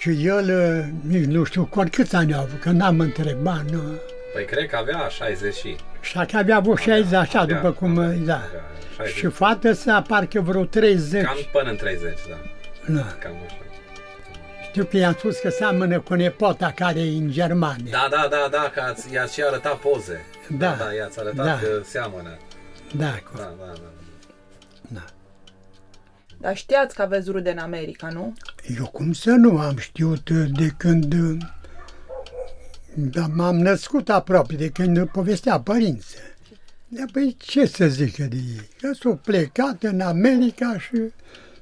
și 0.00 0.26
el, 0.26 0.44
uh, 0.48 1.10
nici 1.10 1.24
nu 1.24 1.44
știu 1.44 1.64
cu 1.64 1.84
câți 1.90 2.14
ani 2.14 2.34
au 2.34 2.40
avut, 2.40 2.60
că 2.60 2.70
n-am 2.70 3.00
întrebat, 3.00 3.70
nu. 3.70 3.80
Păi 4.34 4.44
cred 4.44 4.68
că 4.68 4.76
avea 4.76 5.08
60 5.08 5.54
și... 5.54 5.76
Și 6.00 6.12
că 6.12 6.36
avea 6.36 6.56
avut 6.56 6.78
60, 6.78 7.12
așa, 7.12 7.40
avea, 7.40 7.56
după 7.56 7.72
cum, 7.72 7.98
avea, 7.98 8.16
da. 8.16 8.34
avea 8.34 8.64
60. 8.96 9.16
Și 9.16 9.26
fata 9.26 9.72
sa, 9.72 10.02
parcă 10.08 10.40
vreo 10.40 10.64
30. 10.64 11.24
Cam 11.24 11.36
până 11.52 11.70
în 11.70 11.76
30, 11.76 12.12
da. 12.28 12.36
Da. 12.94 13.06
Cam 13.18 13.32
așa. 13.46 13.56
Știu 14.62 14.84
că 14.84 14.96
i-am 14.96 15.12
spus 15.18 15.38
că 15.38 15.48
seamănă 15.48 16.00
cu 16.00 16.14
nepota 16.14 16.72
care 16.76 16.98
e 17.00 17.16
în 17.16 17.30
Germania. 17.30 17.90
Da, 17.90 18.08
da, 18.10 18.28
da, 18.30 18.48
da, 18.50 18.70
că 18.74 18.80
ați, 18.80 19.12
i-ați 19.12 19.34
și 19.34 19.42
arătat 19.42 19.76
poze. 19.76 20.24
Da. 20.48 20.76
da, 20.78 20.92
i-ați 20.94 21.20
arătat 21.20 21.44
Da. 21.44 21.58
că 21.62 21.80
seamănă. 21.84 22.38
Da, 22.96 23.10
cu- 23.10 23.36
Da, 23.36 23.54
da, 23.58 23.72
da. 24.88 25.04
Dar 26.40 26.56
știați 26.56 26.94
că 26.94 27.02
aveți 27.02 27.30
rude 27.30 27.50
în 27.50 27.58
America, 27.58 28.08
nu? 28.08 28.32
Eu 28.78 28.86
cum 28.86 29.12
să 29.12 29.30
nu 29.30 29.58
am 29.58 29.76
știut 29.76 30.28
uh, 30.28 30.44
de 30.52 30.68
când 30.76 31.12
uh, 31.14 31.38
da, 32.94 33.26
m-am 33.34 33.56
născut 33.56 34.08
aproape, 34.08 34.54
de 34.54 34.68
când 34.68 35.08
povestea 35.08 35.60
părinții. 35.60 36.18
De, 36.88 37.04
păi 37.12 37.36
ce 37.38 37.66
să 37.66 37.86
zică 37.86 38.22
de 38.24 38.36
ei? 38.36 38.68
Că 38.80 38.90
s-au 39.02 39.14
plecat 39.16 39.82
în 39.82 40.00
America 40.00 40.78
și 40.78 41.12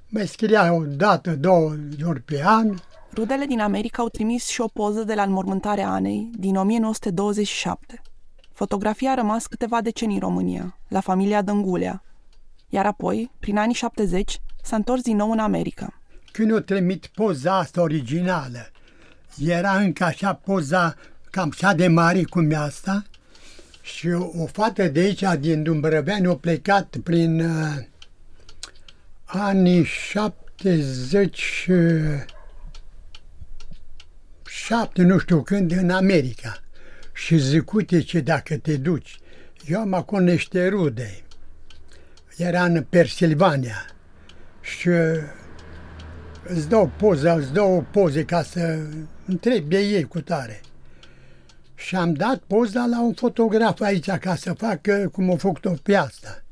mai 0.09 0.27
scria 0.27 0.73
o 0.73 0.85
dată, 0.85 1.31
două 1.37 1.75
ori 2.07 2.21
pe 2.21 2.43
an. 2.45 2.77
Rudele 3.15 3.45
din 3.45 3.61
America 3.61 4.03
au 4.03 4.09
trimis 4.09 4.47
și 4.47 4.61
o 4.61 4.67
poză 4.69 5.03
de 5.03 5.15
la 5.15 5.23
înmormântarea 5.23 5.89
Anei 5.91 6.31
din 6.39 6.57
1927. 6.57 8.03
Fotografia 8.59 9.11
a 9.11 9.15
rămas 9.15 9.47
câteva 9.47 9.81
decenii 9.81 10.15
în 10.15 10.21
România, 10.21 10.79
la 10.89 11.01
familia 11.01 11.43
Dângulea, 11.43 12.03
iar 12.69 12.87
apoi, 12.87 13.31
prin 13.39 13.59
anii 13.59 13.75
70, 13.75 14.41
s-a 14.63 14.77
întors 14.77 15.03
din 15.03 15.17
nou 15.17 15.31
în 15.31 15.39
America. 15.39 16.01
Când 16.33 16.51
eu 16.51 16.59
trimit 16.59 17.07
poza 17.07 17.59
asta 17.59 17.81
originală, 17.81 18.71
era 19.45 19.79
încă 19.79 20.05
așa 20.05 20.35
poza 20.35 20.95
cam 21.31 21.53
așa 21.53 21.73
de 21.73 21.89
mare 21.89 22.23
cum 22.23 22.51
e 22.51 22.57
asta 22.57 23.03
și 23.83 24.09
o, 24.09 24.43
o 24.43 24.47
fată 24.47 24.89
de 24.89 25.01
aici, 25.01 25.25
din 25.41 25.63
Dumbrăveani, 25.63 26.27
a 26.27 26.37
plecat 26.37 26.97
prin 27.03 27.41
uh, 27.41 27.77
anii 29.25 29.85
70 29.85 31.67
uh, 31.71 32.25
șapte, 34.47 35.03
nu 35.03 35.19
știu 35.19 35.43
când, 35.43 35.71
în 35.73 35.91
America. 35.91 36.63
Și 37.25 37.37
zic, 37.37 37.73
uite 37.73 38.01
ce 38.01 38.21
dacă 38.21 38.57
te 38.57 38.77
duci, 38.77 39.19
eu 39.67 39.81
am 39.81 39.93
acolo 39.93 40.25
niște 40.25 40.69
rude. 40.69 41.23
Era 42.37 42.65
în 42.65 42.87
Pennsylvania 42.89 43.87
și 44.61 44.89
uh, 44.89 45.17
îți 46.45 46.69
dau 46.69 46.91
poză, 46.97 47.37
îți 47.39 47.53
dau 47.53 47.87
poze 47.91 48.25
ca 48.25 48.43
să 48.43 48.79
întrebi 49.27 49.69
de 49.69 49.79
ei 49.79 50.05
cu 50.05 50.21
tare. 50.21 50.61
Și 51.75 51.97
am 51.97 52.13
dat 52.13 52.39
poza 52.39 52.87
la 52.87 53.03
un 53.03 53.15
fotograf 53.15 53.81
aici 53.81 54.11
ca 54.11 54.35
să 54.35 54.53
facă 54.53 55.09
cum 55.13 55.31
a 55.31 55.37
făcut-o 55.37 55.75
pe 55.83 55.95
asta. 55.95 56.43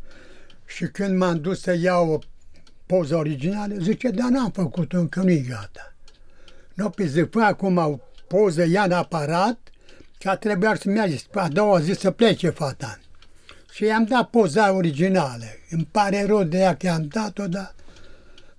Și 0.64 0.84
când 0.86 1.16
m-am 1.16 1.40
dus 1.40 1.60
să 1.60 1.76
iau 1.80 2.10
o 2.10 2.18
poză 2.86 3.16
originală, 3.16 3.74
zice, 3.78 4.10
dar 4.10 4.28
n-am 4.28 4.50
făcut-o, 4.50 4.98
încă 4.98 5.20
nu-i 5.20 5.46
gata. 5.48 5.94
Nu, 6.74 6.90
pe 6.90 7.06
zic, 7.06 7.30
fă 7.30 7.40
acum 7.40 7.76
o 7.76 7.98
poză, 8.26 8.66
ia 8.68 8.82
în 8.82 8.92
aparat, 8.92 9.58
că 10.26 10.36
trebuia 10.36 10.74
să 10.74 10.88
mergi 10.88 11.26
a 11.34 11.48
doua 11.48 11.80
zi 11.80 11.92
să 11.92 12.10
plece 12.10 12.50
fata. 12.50 12.98
Și 13.70 13.84
i-am 13.84 14.04
dat 14.04 14.30
poza 14.30 14.72
originală. 14.72 15.44
Îmi 15.70 15.88
pare 15.90 16.24
rău 16.24 16.44
de 16.44 16.58
ea 16.58 16.76
că 16.76 16.86
i-am 16.86 17.06
dat-o, 17.06 17.46
dar, 17.46 17.74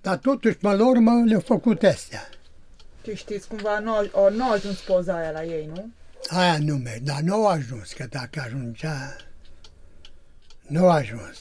dar 0.01 0.17
totuși, 0.17 0.55
pe 0.55 0.67
la 0.67 0.87
urmă, 0.87 1.23
le-au 1.25 1.39
făcut 1.39 1.83
astea. 1.83 2.29
Și 3.03 3.15
știți 3.15 3.47
cumva, 3.47 3.79
nu, 3.79 4.09
o, 4.11 4.29
nu 4.29 4.49
a 4.49 4.51
ajuns 4.51 4.79
poza 4.79 5.15
aia 5.17 5.31
la 5.31 5.43
ei, 5.43 5.69
nu? 5.73 5.89
Aia 6.27 6.57
nu 6.59 6.75
merge, 6.75 6.99
dar 7.03 7.19
nu 7.19 7.47
a 7.47 7.51
ajuns, 7.51 7.93
că 7.93 8.05
dacă 8.09 8.41
ajungea, 8.45 9.15
nu 10.67 10.89
a 10.89 10.93
ajuns. 10.93 11.39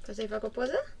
Poți 0.00 0.18
să-i 0.18 0.26
fac 0.26 0.44
o 0.44 0.48
poză? 0.48 0.94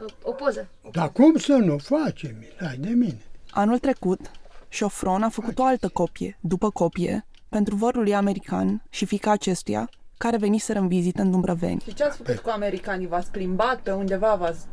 O, 0.00 0.28
o 0.28 0.32
poză. 0.32 0.68
Dar 0.92 1.12
cum 1.12 1.36
să 1.36 1.52
nu 1.52 1.78
facem? 1.78 2.44
Hai 2.60 2.76
de 2.76 2.88
mine. 2.88 3.22
Anul 3.50 3.78
trecut, 3.78 4.30
Șofron 4.74 5.22
a 5.22 5.28
făcut 5.28 5.58
o 5.58 5.64
altă 5.64 5.88
copie, 5.88 6.38
după 6.40 6.70
copie, 6.70 7.26
pentru 7.48 7.76
vărul 7.76 8.02
lui 8.02 8.14
american 8.14 8.82
și 8.90 9.04
fica 9.06 9.30
acestuia, 9.30 9.88
care 10.18 10.36
veniseră 10.36 10.78
în 10.78 10.88
vizită 10.88 11.22
în 11.22 11.30
Dumbrăveni. 11.30 11.80
Și 11.80 11.94
ce 11.94 12.04
ați 12.04 12.16
făcut 12.16 12.38
cu 12.38 12.50
americanii? 12.50 13.06
V-ați 13.06 13.30
plimbat 13.30 13.80
pe 13.80 13.90
undeva? 13.90 14.34
V-ați... 14.34 14.66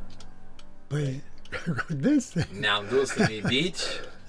Păi, 0.87 1.21
cu 1.87 1.93
dese. 1.93 2.47
Ne-am 2.59 2.83
dus 2.89 3.15
în 3.15 3.27
Idici, 3.31 3.79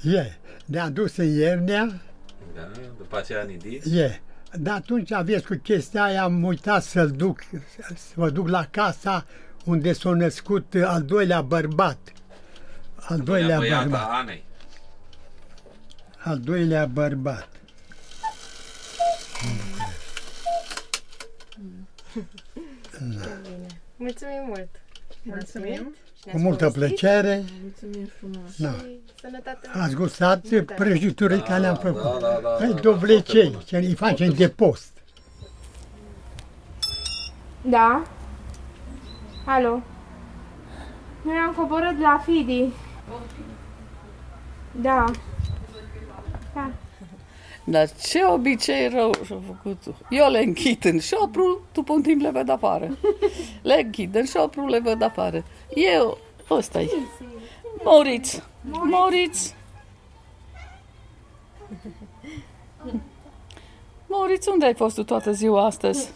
E, 0.02 0.38
ne-am 0.64 0.92
dus 0.92 1.16
în 1.16 1.26
Iernea, 1.28 2.02
da, 2.54 2.68
după 2.96 3.16
aceea 3.18 3.42
în 3.42 3.50
Idici. 3.50 3.84
e. 3.84 4.20
Dar 4.52 4.74
atunci 4.74 5.12
aveți 5.12 5.46
cu 5.46 5.54
chestia 5.62 6.02
aia, 6.02 6.22
am 6.22 6.42
uitat 6.44 6.82
să-l 6.82 7.10
duc, 7.10 7.40
să 7.94 8.12
vă 8.14 8.30
duc 8.30 8.48
la 8.48 8.64
casa 8.70 9.26
unde 9.64 9.92
s-a 9.92 10.10
născut 10.10 10.74
al 10.84 11.02
doilea 11.02 11.40
bărbat. 11.42 11.98
Al 12.94 13.18
doilea 13.18 13.58
băiat 13.58 13.82
bărbat. 13.82 14.00
a 14.00 14.18
Anei. 14.18 14.44
Al 16.24 16.38
doilea 16.38 16.86
bărbat. 16.86 17.48
Mulțumim 23.96 24.44
mult! 24.46 24.68
Mulțumim. 25.22 25.72
Și 26.16 26.22
Cu 26.22 26.28
ne-ați 26.28 26.42
multă 26.42 26.64
povestit. 26.70 26.98
plăcere. 26.98 27.44
Mulțumim 27.62 28.06
frumos. 28.18 28.56
Da. 28.58 28.70
Și 28.70 28.98
Sănătate! 29.20 29.68
Ați 29.72 29.94
gustat 29.94 30.46
prăjiturile 30.76 31.40
care 31.40 31.60
le-am 31.60 31.76
făcut. 31.76 32.02
da, 32.02 32.18
da, 32.20 32.38
da, 32.42 32.48
Păi 32.48 32.72
da, 32.74 32.80
dovlecei, 32.80 33.58
ce 33.64 33.76
îi 33.76 33.94
facem 33.94 34.32
de 34.32 34.48
post. 34.48 34.90
Da? 37.62 38.02
Alo? 39.46 39.82
Noi 41.24 41.36
am 41.46 41.54
coborât 41.54 42.00
la 42.00 42.22
Fidi. 42.24 42.72
Da. 44.80 45.04
Da. 46.54 46.70
Dar 47.64 47.90
ce 48.02 48.24
obicei 48.24 48.88
rău 48.88 49.12
și-a 49.24 49.36
făcut 49.46 49.82
tu? 49.82 49.96
Eu 50.10 50.30
le 50.30 50.38
închid 50.38 50.84
în 50.84 50.98
șopru, 51.00 51.60
după 51.72 51.92
un 51.92 52.02
timp 52.02 52.20
le 52.20 52.30
văd 52.30 52.48
afară. 52.48 52.98
Le 53.62 53.80
închid 53.84 54.14
în 54.14 54.24
șopru, 54.24 54.66
le 54.66 54.78
văd 54.80 55.02
afară. 55.02 55.44
Eu, 55.74 56.18
ăsta 56.50 56.80
e. 56.80 56.88
Moritz. 57.84 58.42
Moritz. 58.70 59.54
Moritz, 64.06 64.46
unde 64.46 64.64
ai 64.64 64.74
fost 64.74 64.94
tu 64.94 65.04
toată 65.04 65.32
ziua 65.32 65.64
astăzi? 65.64 66.10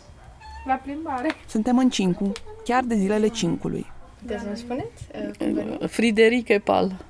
La 0.66 0.74
plimbare. 0.74 1.28
Suntem 1.48 1.78
în 1.78 1.90
Cincu, 1.90 2.32
chiar 2.64 2.82
de 2.84 2.94
zilele 2.94 3.28
Cincului. 3.28 3.86
Puteți 4.20 4.42
să-mi 4.42 4.56
spuneți? 4.56 5.04
uh, 5.14 5.36
cum 5.38 5.52
veniți? 5.52 5.86
Friderike 5.86 6.58
Pal. 6.58 7.04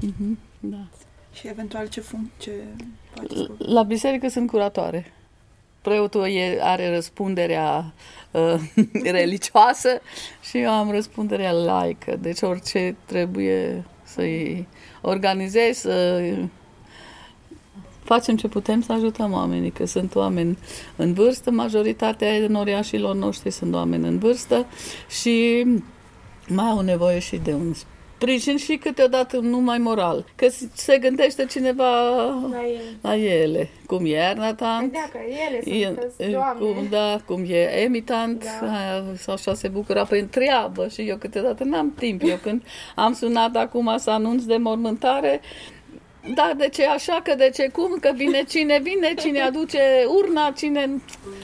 Mhm, 0.00 0.38
Da. 0.60 0.76
Și 1.38 1.48
eventual 1.48 1.88
ce, 1.88 2.00
fun- 2.00 2.38
ce 2.38 2.50
faceți? 3.14 3.50
La 3.58 3.82
biserică 3.82 4.28
sunt 4.28 4.50
curatoare. 4.50 5.12
Preotul 5.82 6.26
e, 6.26 6.58
are 6.62 6.94
răspunderea 6.94 7.92
uh, 8.30 8.54
religioasă 9.20 10.00
și 10.42 10.58
eu 10.58 10.70
am 10.70 10.90
răspunderea 10.90 11.52
laică. 11.52 12.16
Deci 12.16 12.40
orice 12.40 12.96
trebuie 13.04 13.84
să-i 14.02 14.66
organizez, 15.00 15.78
să 15.78 16.22
facem 18.02 18.36
ce 18.36 18.48
putem 18.48 18.82
să 18.82 18.92
ajutăm 18.92 19.32
oamenii, 19.32 19.70
că 19.70 19.86
sunt 19.86 20.14
oameni 20.14 20.58
în 20.96 21.12
vârstă, 21.12 21.50
majoritatea 21.50 22.28
noriașilor 22.48 23.14
noștri 23.14 23.50
sunt 23.50 23.74
oameni 23.74 24.06
în 24.06 24.18
vârstă 24.18 24.66
și 25.20 25.66
mai 26.48 26.66
au 26.66 26.80
nevoie 26.80 27.18
și 27.18 27.36
de 27.36 27.54
un 27.54 27.74
sprijin 28.18 28.56
și 28.56 28.76
câteodată 28.76 29.38
numai 29.38 29.78
moral. 29.78 30.24
Că 30.36 30.46
se 30.74 30.98
gândește 30.98 31.44
cineva 31.44 31.90
La 32.50 32.62
ele. 32.66 32.80
la 33.00 33.16
ele. 33.16 33.68
Cum 33.86 34.04
e 34.04 34.08
Ernatan, 34.10 34.90
Da, 34.92 35.08
că 35.12 35.18
ele 35.48 35.60
sunt 35.62 36.12
E- 36.18 36.24
e, 36.24 36.30
doamne. 36.30 36.64
cum, 36.64 36.86
da, 36.90 37.20
cum 37.26 37.44
e 37.48 37.80
emitant, 37.82 38.44
da. 38.60 39.04
sau 39.16 39.34
așa 39.34 39.54
se 39.54 39.68
bucura 39.68 40.04
pe 40.04 40.18
întreabă 40.18 40.88
și 40.88 41.00
eu 41.02 41.16
câteodată 41.16 41.64
n-am 41.64 41.94
timp. 41.98 42.22
Eu 42.24 42.36
când 42.42 42.62
am 42.94 43.12
sunat 43.12 43.56
acum 43.56 43.94
să 43.98 44.10
anunț 44.10 44.42
de 44.42 44.56
mormântare, 44.56 45.40
da, 46.34 46.52
de 46.56 46.68
ce 46.68 46.86
așa, 46.86 47.20
că 47.24 47.34
de 47.34 47.50
ce 47.54 47.68
cum, 47.68 47.96
că 48.00 48.10
vine 48.14 48.42
cine 48.48 48.80
vine, 48.82 49.14
cine 49.18 49.40
aduce 49.40 49.78
urna, 50.06 50.52
cine... 50.56 50.90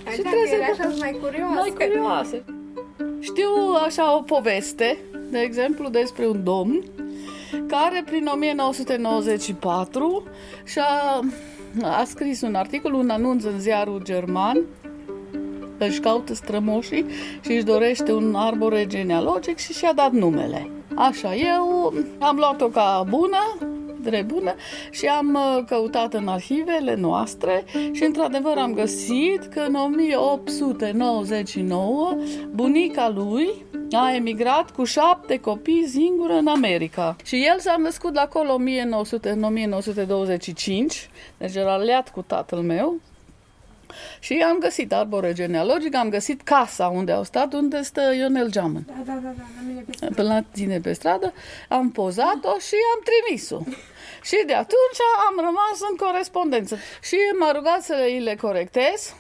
Așa 0.07 0.23
că 0.23 0.29
ele 0.55 0.65
așa 0.65 0.83
sunt 0.89 0.99
mai 1.01 1.17
curioase. 1.23 1.55
Mai 1.55 1.73
curioase. 1.79 2.45
Știu 3.21 3.49
așa 3.87 4.17
o 4.17 4.21
poveste, 4.23 4.99
de 5.31 5.39
exemplu, 5.39 5.89
despre 5.89 6.27
un 6.27 6.45
domn 6.45 6.85
care 7.67 8.03
prin 8.07 8.27
1994 8.35 10.23
și-a 10.65 11.21
a 11.83 12.05
scris 12.05 12.41
un 12.41 12.55
articol, 12.55 12.93
un 12.93 13.11
anunț 13.11 13.45
în 13.45 13.61
ziarul 13.61 14.03
german, 14.05 14.63
își 15.79 16.01
caută 16.01 16.35
strămoșii 16.35 17.07
și 17.41 17.53
își 17.53 17.65
dorește 17.65 18.13
un 18.13 18.35
arbore 18.35 18.87
genealogic 18.87 19.59
și 19.59 19.73
și-a 19.73 19.93
dat 19.93 20.13
numele. 20.13 20.71
Așa, 20.95 21.35
eu 21.35 21.93
am 22.19 22.37
luat-o 22.37 22.67
ca 22.67 23.05
bună, 23.09 23.59
drept 24.03 24.27
bună 24.27 24.55
și 24.91 25.07
am 25.07 25.35
uh, 25.35 25.59
căutat 25.67 26.15
în 26.15 26.29
arhivele 26.29 26.95
noastre 26.95 27.65
și 27.93 28.05
într-adevăr 28.05 28.57
am 28.57 28.75
găsit 28.75 29.45
că 29.45 29.65
în 29.69 29.75
1899 29.75 32.17
bunica 32.51 33.13
lui 33.15 33.49
a 33.95 34.15
emigrat 34.15 34.71
cu 34.71 34.85
șapte 34.85 35.41
copii 35.41 35.87
singură 35.89 36.33
în 36.33 36.47
America. 36.47 37.17
Și 37.25 37.45
el 37.47 37.59
s-a 37.59 37.77
născut 37.79 38.15
la 38.15 38.21
acolo 38.21 38.53
1900, 38.53 39.31
în 39.31 39.43
1925, 39.43 41.11
deci 41.39 41.55
era 41.55 41.77
leat 41.77 42.11
cu 42.11 42.23
tatăl 42.23 42.59
meu, 42.59 43.01
și 44.21 44.45
am 44.49 44.59
găsit 44.59 44.93
arbore 44.93 45.33
genealogic, 45.33 45.95
am 45.95 46.09
găsit 46.09 46.43
casa 46.43 46.87
unde 46.87 47.13
au 47.13 47.25
stat, 47.25 47.53
unde 47.53 47.83
stă 47.83 48.15
Ionel 48.17 48.51
Geamăn. 48.51 48.85
Da, 48.87 48.93
da, 49.05 49.13
da, 49.13 49.29
da, 49.29 49.43
la 49.57 49.63
mine 49.67 49.85
pe 49.87 50.07
Pe 50.15 50.23
la 50.23 50.41
tine 50.53 50.81
pe 50.81 50.93
stradă, 50.93 51.33
am 51.69 51.91
pozat-o 51.91 52.59
și 52.59 52.75
am 52.95 53.01
trimis-o. 53.09 53.61
Și 54.23 54.43
de 54.47 54.55
atunci 54.55 55.01
am 55.29 55.37
rămas 55.37 55.79
în 55.91 55.97
corespondență. 55.97 56.77
Și 57.03 57.17
m-a 57.39 57.53
rugat 57.53 57.83
să 57.83 57.93
le, 57.93 58.19
le 58.19 58.35
corectez 58.35 59.15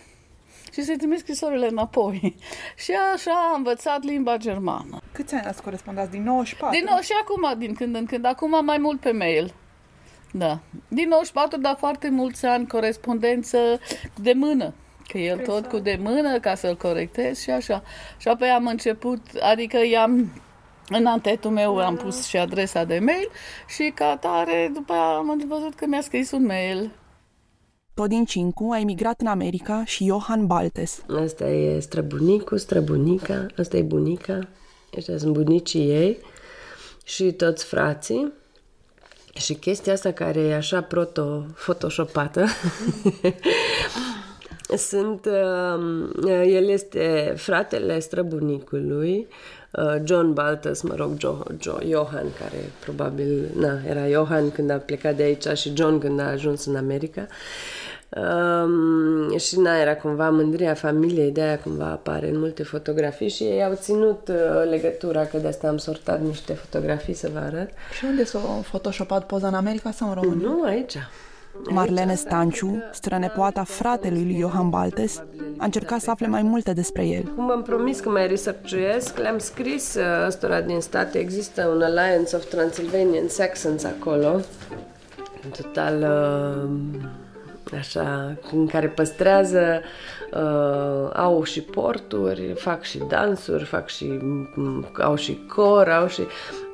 și 0.74 0.82
să-i 0.82 0.96
trimis 0.96 1.18
scrisorile 1.18 1.68
înapoi. 1.68 2.36
Și 2.84 2.92
așa 3.14 3.30
am 3.30 3.56
învățat 3.56 4.02
limba 4.02 4.36
germană. 4.36 5.00
Câți 5.12 5.34
ani 5.34 5.46
ați 5.46 5.62
corespondat? 5.62 6.10
Din 6.10 6.22
94? 6.22 6.78
Din 6.78 6.86
nou 6.90 6.98
și 7.00 7.12
acum, 7.22 7.58
din 7.58 7.74
când 7.74 7.94
în 7.94 8.06
când, 8.06 8.24
acum 8.24 8.64
mai 8.64 8.78
mult 8.78 9.00
pe 9.00 9.10
mail. 9.10 9.54
Da. 10.32 10.58
Din 10.88 11.08
94, 11.08 11.60
dar 11.60 11.76
foarte 11.78 12.10
mulți 12.10 12.46
ani 12.46 12.66
corespondență 12.66 13.58
de 14.20 14.32
mână. 14.32 14.74
Că 15.06 15.18
el 15.18 15.38
tot 15.38 15.66
cu 15.66 15.78
de 15.78 15.98
mână 16.02 16.38
ca 16.38 16.54
să-l 16.54 16.76
corectez 16.76 17.40
și 17.40 17.50
așa. 17.50 17.82
Și 18.16 18.28
apoi 18.28 18.48
am 18.48 18.66
început, 18.66 19.20
adică 19.40 19.86
i-am 19.86 20.32
în 20.88 21.06
antetul 21.06 21.50
meu 21.50 21.78
am 21.78 21.96
pus 21.96 22.26
și 22.26 22.36
adresa 22.36 22.84
de 22.84 22.98
mail 22.98 23.30
și 23.68 23.92
ca 23.94 24.06
atare 24.06 24.70
după 24.74 24.92
aia 24.92 25.16
am 25.16 25.44
văzut 25.48 25.74
că 25.74 25.86
mi-a 25.86 26.00
scris 26.00 26.30
un 26.30 26.46
mail. 26.46 26.90
Todin 27.94 28.24
Cincu 28.24 28.70
a 28.72 28.78
emigrat 28.78 29.20
în 29.20 29.26
America 29.26 29.84
și 29.84 30.04
Johan 30.04 30.46
Baltes. 30.46 31.02
Asta 31.22 31.48
e 31.48 31.80
străbunicul, 31.80 32.58
străbunica, 32.58 33.46
asta 33.58 33.76
e 33.76 33.82
bunica, 33.82 34.48
ăștia 34.96 35.18
sunt 35.18 35.32
bunicii 35.32 35.90
ei 35.90 36.18
și 37.04 37.32
toți 37.32 37.64
frații. 37.64 38.32
Și 39.34 39.54
chestia 39.54 39.92
asta 39.92 40.12
care 40.12 40.40
e 40.40 40.54
așa 40.54 40.82
proto-photoshopată 40.82 42.46
sunt, 44.76 45.26
uh, 45.26 46.44
el 46.46 46.68
este 46.68 47.34
fratele 47.36 47.98
străbunicului, 47.98 49.26
uh, 49.70 49.94
John 50.04 50.32
Baltas, 50.32 50.82
mă 50.82 50.94
rog, 50.94 51.12
Joe, 51.18 51.36
Joe, 51.60 51.90
Johan, 51.90 52.26
care 52.38 52.70
probabil, 52.80 53.50
na, 53.58 53.78
era 53.88 54.08
Johan 54.08 54.50
când 54.50 54.70
a 54.70 54.76
plecat 54.76 55.16
de 55.16 55.22
aici 55.22 55.58
și 55.58 55.72
John 55.74 55.98
când 55.98 56.20
a 56.20 56.30
ajuns 56.30 56.64
în 56.64 56.76
America. 56.76 57.26
Um, 58.08 59.38
și 59.38 59.60
na, 59.60 59.80
era 59.80 59.96
cumva 59.96 60.30
mândria 60.30 60.74
familiei, 60.74 61.30
de 61.30 61.40
aia 61.40 61.58
cumva 61.58 61.84
apare 61.84 62.28
în 62.28 62.38
multe 62.38 62.62
fotografii 62.62 63.28
și 63.28 63.42
ei 63.42 63.64
au 63.64 63.74
ținut 63.74 64.28
uh, 64.28 64.70
legătura, 64.70 65.24
că 65.24 65.38
de 65.38 65.48
asta 65.48 65.68
am 65.68 65.76
sortat 65.76 66.20
niște 66.20 66.52
fotografii 66.52 67.14
să 67.14 67.30
vă 67.32 67.38
arăt. 67.38 67.70
Și 67.98 68.04
unde 68.04 68.24
s-a 68.24 68.38
photoshopat 68.38 69.26
poza 69.26 69.48
în 69.48 69.54
America 69.54 69.90
sau 69.90 70.08
în 70.08 70.14
România? 70.14 70.48
Nu, 70.48 70.62
aici. 70.62 70.96
Marlene 71.70 72.14
Stanciu, 72.14 72.82
strănepoata 72.92 73.64
fratelui 73.64 74.24
lui 74.24 74.38
Johan 74.40 74.70
Baltes, 74.70 75.22
a 75.56 75.64
încercat 75.64 76.00
să 76.00 76.10
afle 76.10 76.26
mai 76.26 76.42
multe 76.42 76.72
despre 76.72 77.06
el. 77.06 77.22
Cum 77.22 77.50
am 77.50 77.62
promis 77.62 78.00
că 78.00 78.08
mai 78.08 78.26
researchuiesc, 78.26 79.18
le-am 79.18 79.38
scris 79.38 79.94
uh, 79.94 80.26
ăstora 80.26 80.60
din 80.60 80.80
state. 80.80 81.18
Există 81.18 81.66
un 81.66 81.82
Alliance 81.82 82.36
of 82.36 82.44
Transylvanian 82.44 83.28
Saxons 83.28 83.84
acolo. 83.84 84.40
În 85.44 85.50
total, 85.62 85.96
uh, 86.02 86.70
așa, 87.78 88.36
în 88.52 88.66
care 88.66 88.88
păstrează, 88.88 89.80
uh, 90.32 91.10
au 91.12 91.42
și 91.42 91.60
porturi, 91.62 92.52
fac 92.56 92.82
și 92.82 92.98
dansuri, 93.08 93.64
fac 93.64 93.88
și, 93.88 94.18
mm, 94.54 94.86
au 95.02 95.14
și 95.14 95.44
cor, 95.54 95.88
au 95.88 96.06
și... 96.06 96.22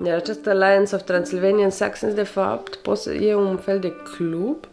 Iar 0.05 0.17
acest 0.17 0.47
Alliance 0.47 0.95
of 0.95 1.03
Transylvanian 1.03 1.71
Saxons, 1.71 2.15
de 2.15 2.23
fapt, 2.23 2.75
poți 2.75 3.03
să, 3.03 3.13
e 3.15 3.35
un 3.35 3.57
fel 3.57 3.79
de 3.79 3.93
club 4.17 4.65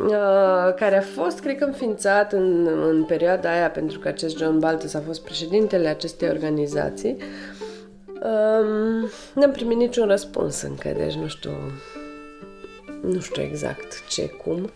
uh, 0.00 0.74
care 0.76 0.98
a 0.98 1.22
fost, 1.22 1.40
cred 1.40 1.58
că, 1.58 1.64
înființat 1.64 2.32
în, 2.32 2.66
în 2.66 3.04
perioada 3.04 3.50
aia, 3.50 3.70
pentru 3.70 3.98
că 3.98 4.08
acest 4.08 4.36
John 4.36 4.58
Baltus 4.58 4.94
a 4.94 5.02
fost 5.06 5.24
președintele 5.24 5.88
acestei 5.88 6.28
organizații. 6.28 7.16
Um, 8.22 9.08
n-am 9.34 9.50
primit 9.52 9.76
niciun 9.76 10.06
răspuns 10.06 10.62
încă, 10.62 10.94
deci 10.96 11.14
nu 11.14 11.26
știu, 11.26 11.50
nu 13.02 13.20
știu 13.20 13.42
exact 13.42 14.08
ce, 14.08 14.28
cum. 14.28 14.70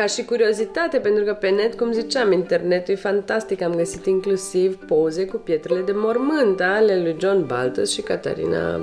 Ca 0.00 0.06
și 0.06 0.24
curiozitate, 0.24 0.98
pentru 0.98 1.24
că 1.24 1.32
pe 1.32 1.48
net, 1.48 1.74
cum 1.74 1.92
ziceam, 1.92 2.32
internetul 2.32 2.94
e 2.94 2.96
fantastic. 2.96 3.62
Am 3.62 3.74
găsit 3.74 4.06
inclusiv 4.06 4.76
poze 4.86 5.26
cu 5.26 5.36
pietrele 5.36 5.80
de 5.80 5.92
mormânt 5.94 6.60
ale 6.60 7.00
lui 7.00 7.16
John 7.18 7.46
Baltus 7.46 7.92
și 7.92 8.00
Catarina 8.00 8.80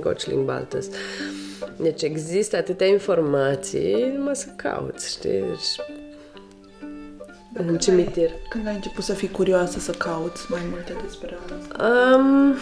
Gocling 0.00 0.44
Baltus. 0.44 0.88
Deci 1.76 2.02
există 2.02 2.56
atâtea 2.56 2.86
informații, 2.86 4.12
numai 4.16 4.36
să 4.36 4.46
cauți, 4.56 5.10
știi? 5.10 5.30
Deci, 5.30 5.76
în 7.54 7.78
cimitir. 7.78 8.30
Când 8.48 8.66
ai 8.66 8.74
început 8.74 9.04
să 9.04 9.12
fii 9.12 9.30
curioasă 9.30 9.78
să 9.78 9.92
cauți 9.92 10.50
mai 10.50 10.62
multe 10.70 10.92
despre 11.04 11.38
asta? 11.42 11.84
Um, 11.84 12.54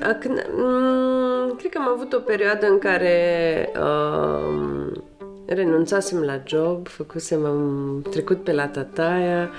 a, 0.00 0.14
când, 0.20 0.46
um, 0.56 1.56
cred 1.56 1.70
că 1.70 1.78
am 1.78 1.88
avut 1.88 2.12
o 2.12 2.18
perioadă 2.18 2.66
în 2.66 2.78
care 2.78 3.68
um, 3.80 5.04
renunțasem 5.52 6.20
la 6.20 6.42
job, 6.46 6.88
făcusem, 6.88 7.44
am 7.44 8.02
trecut 8.10 8.44
pe 8.44 8.52
la 8.52 8.68
tataia 8.68 9.50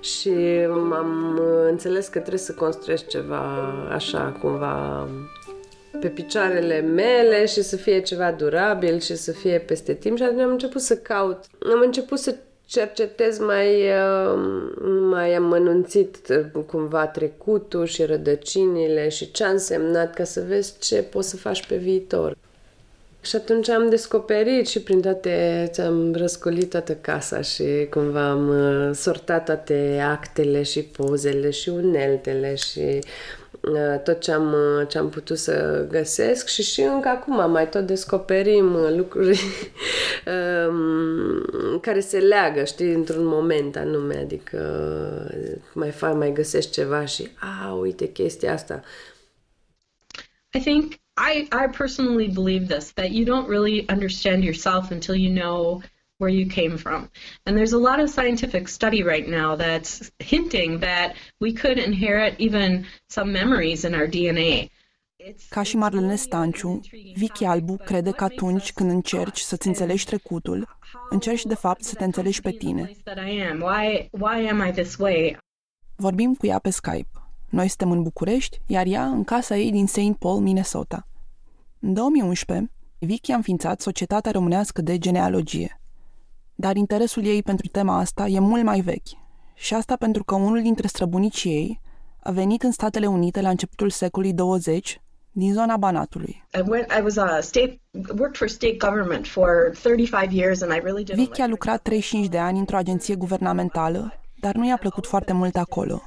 și 0.00 0.30
am 0.70 1.40
înțeles 1.68 2.06
că 2.06 2.18
trebuie 2.18 2.40
să 2.40 2.52
construiesc 2.52 3.06
ceva 3.06 3.44
așa, 3.90 4.36
cumva 4.40 5.08
pe 6.00 6.08
picioarele 6.08 6.80
mele 6.80 7.46
și 7.46 7.62
să 7.62 7.76
fie 7.76 8.00
ceva 8.00 8.32
durabil 8.32 9.00
și 9.00 9.16
să 9.16 9.32
fie 9.32 9.58
peste 9.58 9.94
timp 9.94 10.16
și 10.16 10.22
atunci 10.22 10.40
am 10.40 10.50
început 10.50 10.80
să 10.80 10.96
caut. 10.96 11.44
Am 11.72 11.80
început 11.84 12.18
să 12.18 12.34
cercetez 12.66 13.38
mai, 13.38 13.90
mai 15.10 15.34
amănunțit 15.34 16.16
cumva 16.66 17.06
trecutul 17.06 17.86
și 17.86 18.04
rădăcinile 18.04 19.08
și 19.08 19.30
ce 19.30 19.44
a 19.44 19.48
însemnat 19.48 20.14
ca 20.14 20.24
să 20.24 20.44
vezi 20.48 20.78
ce 20.78 21.02
poți 21.02 21.28
să 21.28 21.36
faci 21.36 21.66
pe 21.66 21.76
viitor. 21.76 22.36
Și 23.20 23.36
atunci 23.36 23.68
am 23.68 23.88
descoperit 23.88 24.68
și 24.68 24.82
prin 24.82 25.00
toate, 25.00 25.70
am 25.78 26.14
răscolit 26.14 26.70
toată 26.70 26.94
casa 26.94 27.40
și 27.40 27.86
cumva 27.90 28.30
am 28.30 28.52
sortat 28.92 29.44
toate 29.44 30.00
actele 30.04 30.62
și 30.62 30.82
pozele 30.82 31.50
și 31.50 31.68
uneltele 31.68 32.54
și 32.54 32.98
uh, 33.60 34.00
tot 34.04 34.20
ce 34.20 34.32
am, 34.32 34.52
uh, 34.52 34.88
ce 34.88 34.98
am 34.98 35.08
putut 35.08 35.38
să 35.38 35.86
găsesc 35.90 36.46
și 36.46 36.62
și 36.62 36.80
încă 36.80 37.08
acum 37.08 37.50
mai 37.50 37.68
tot 37.68 37.86
descoperim 37.86 38.74
uh, 38.74 38.90
lucruri 38.96 39.40
um, 40.68 41.78
care 41.80 42.00
se 42.00 42.18
leagă, 42.18 42.64
știi, 42.64 42.92
într-un 42.92 43.24
moment 43.24 43.76
anume, 43.76 44.16
adică 44.16 44.60
mai 45.72 45.90
fac, 45.90 46.14
mai 46.14 46.32
găsești 46.32 46.70
ceva 46.70 47.04
și, 47.04 47.30
a, 47.38 47.72
uite 47.72 48.06
chestia 48.12 48.52
asta. 48.52 48.82
I 50.52 50.60
think 50.60 50.92
I, 51.18 51.48
I 51.50 51.66
personally 51.66 52.28
believe 52.28 52.68
this 52.68 52.92
that 52.92 53.10
you 53.10 53.24
don't 53.24 53.48
really 53.48 53.88
understand 53.88 54.44
yourself 54.44 54.90
until 54.90 55.16
you 55.16 55.30
know 55.30 55.82
where 56.18 56.30
you 56.30 56.46
came 56.46 56.76
from. 56.76 57.10
And 57.44 57.56
there's 57.56 57.72
a 57.72 57.84
lot 57.88 58.00
of 58.00 58.08
scientific 58.10 58.68
study 58.68 59.02
right 59.02 59.28
now 59.28 59.56
that's 59.56 60.10
hinting 60.18 60.80
that 60.80 61.14
we 61.40 61.52
could 61.52 61.78
inherit 61.78 62.34
even 62.38 62.86
some 63.08 63.32
memories 63.32 63.84
in 63.84 63.94
our 63.94 64.06
DNA. 64.06 64.68
Ca 65.48 65.62
și 65.62 65.76
Marlene 65.76 66.16
Stanciu, 66.16 66.80
Vicky 67.14 67.44
Albu 67.44 67.76
crede 67.84 68.10
că 68.10 68.24
atunci 68.24 68.72
când 68.72 68.90
încerci 68.90 69.38
să-ți 69.38 69.66
înțelegi 69.66 70.04
trecutul, 70.04 70.78
încerci 71.10 71.44
de 71.44 71.54
fapt 71.54 71.82
să 71.82 71.94
te 71.94 72.04
înțelegi 72.04 72.40
pe 72.40 72.50
tine. 72.50 72.92
That 73.04 73.18
I 73.18 73.40
am. 73.50 73.60
Why, 73.60 74.08
why 74.10 74.48
am 74.48 74.66
I 74.68 74.70
this 74.70 74.96
way? 74.96 75.38
Vorbim 75.96 76.34
cu 76.34 76.46
ea 76.46 76.58
pe 76.58 76.70
Skype. 76.70 77.17
Noi 77.48 77.68
suntem 77.68 77.90
în 77.90 78.02
București, 78.02 78.60
iar 78.66 78.86
ea 78.86 79.04
în 79.04 79.24
casa 79.24 79.56
ei 79.56 79.70
din 79.70 79.86
St. 79.86 80.12
Paul, 80.18 80.40
Minnesota. 80.40 81.06
În 81.80 81.92
2011, 81.92 82.70
Vicky 82.98 83.32
a 83.32 83.36
înființat 83.36 83.80
Societatea 83.80 84.30
Românească 84.30 84.82
de 84.82 84.98
Genealogie. 84.98 85.80
Dar 86.54 86.76
interesul 86.76 87.24
ei 87.24 87.42
pentru 87.42 87.66
tema 87.66 87.98
asta 87.98 88.26
e 88.26 88.38
mult 88.38 88.62
mai 88.62 88.80
vechi. 88.80 89.08
Și 89.54 89.74
asta 89.74 89.96
pentru 89.96 90.24
că 90.24 90.34
unul 90.34 90.62
dintre 90.62 90.86
străbunicii 90.86 91.52
ei 91.52 91.80
a 92.22 92.30
venit 92.30 92.62
în 92.62 92.70
Statele 92.70 93.06
Unite 93.06 93.40
la 93.40 93.48
începutul 93.48 93.90
secolului 93.90 94.34
20 94.34 95.00
din 95.32 95.52
zona 95.52 95.76
Banatului. 95.76 96.46
I 96.54 96.62
went. 96.66 96.92
I 96.98 97.02
was 97.02 97.16
a 97.16 97.40
state 97.40 97.80
worked 98.18 98.36
for 98.36 98.48
state 98.48 98.76
government 98.76 99.26
for 99.26 99.70
35 99.82 100.32
years, 100.32 100.62
and 100.62 100.72
I 100.72 100.78
really 100.78 101.04
didn't. 101.04 101.16
Vicky 101.16 101.40
a 101.40 101.46
lucrat 101.46 101.82
35 101.82 102.28
de 102.28 102.38
ani 102.38 102.58
într-o 102.58 102.76
agenție 102.76 103.14
guvernamentală, 103.14 104.12
dar 104.40 104.54
nu 104.54 104.66
i-a 104.66 104.76
plăcut 104.76 105.06
foarte 105.06 105.32
mult 105.32 105.56
acolo. 105.56 106.02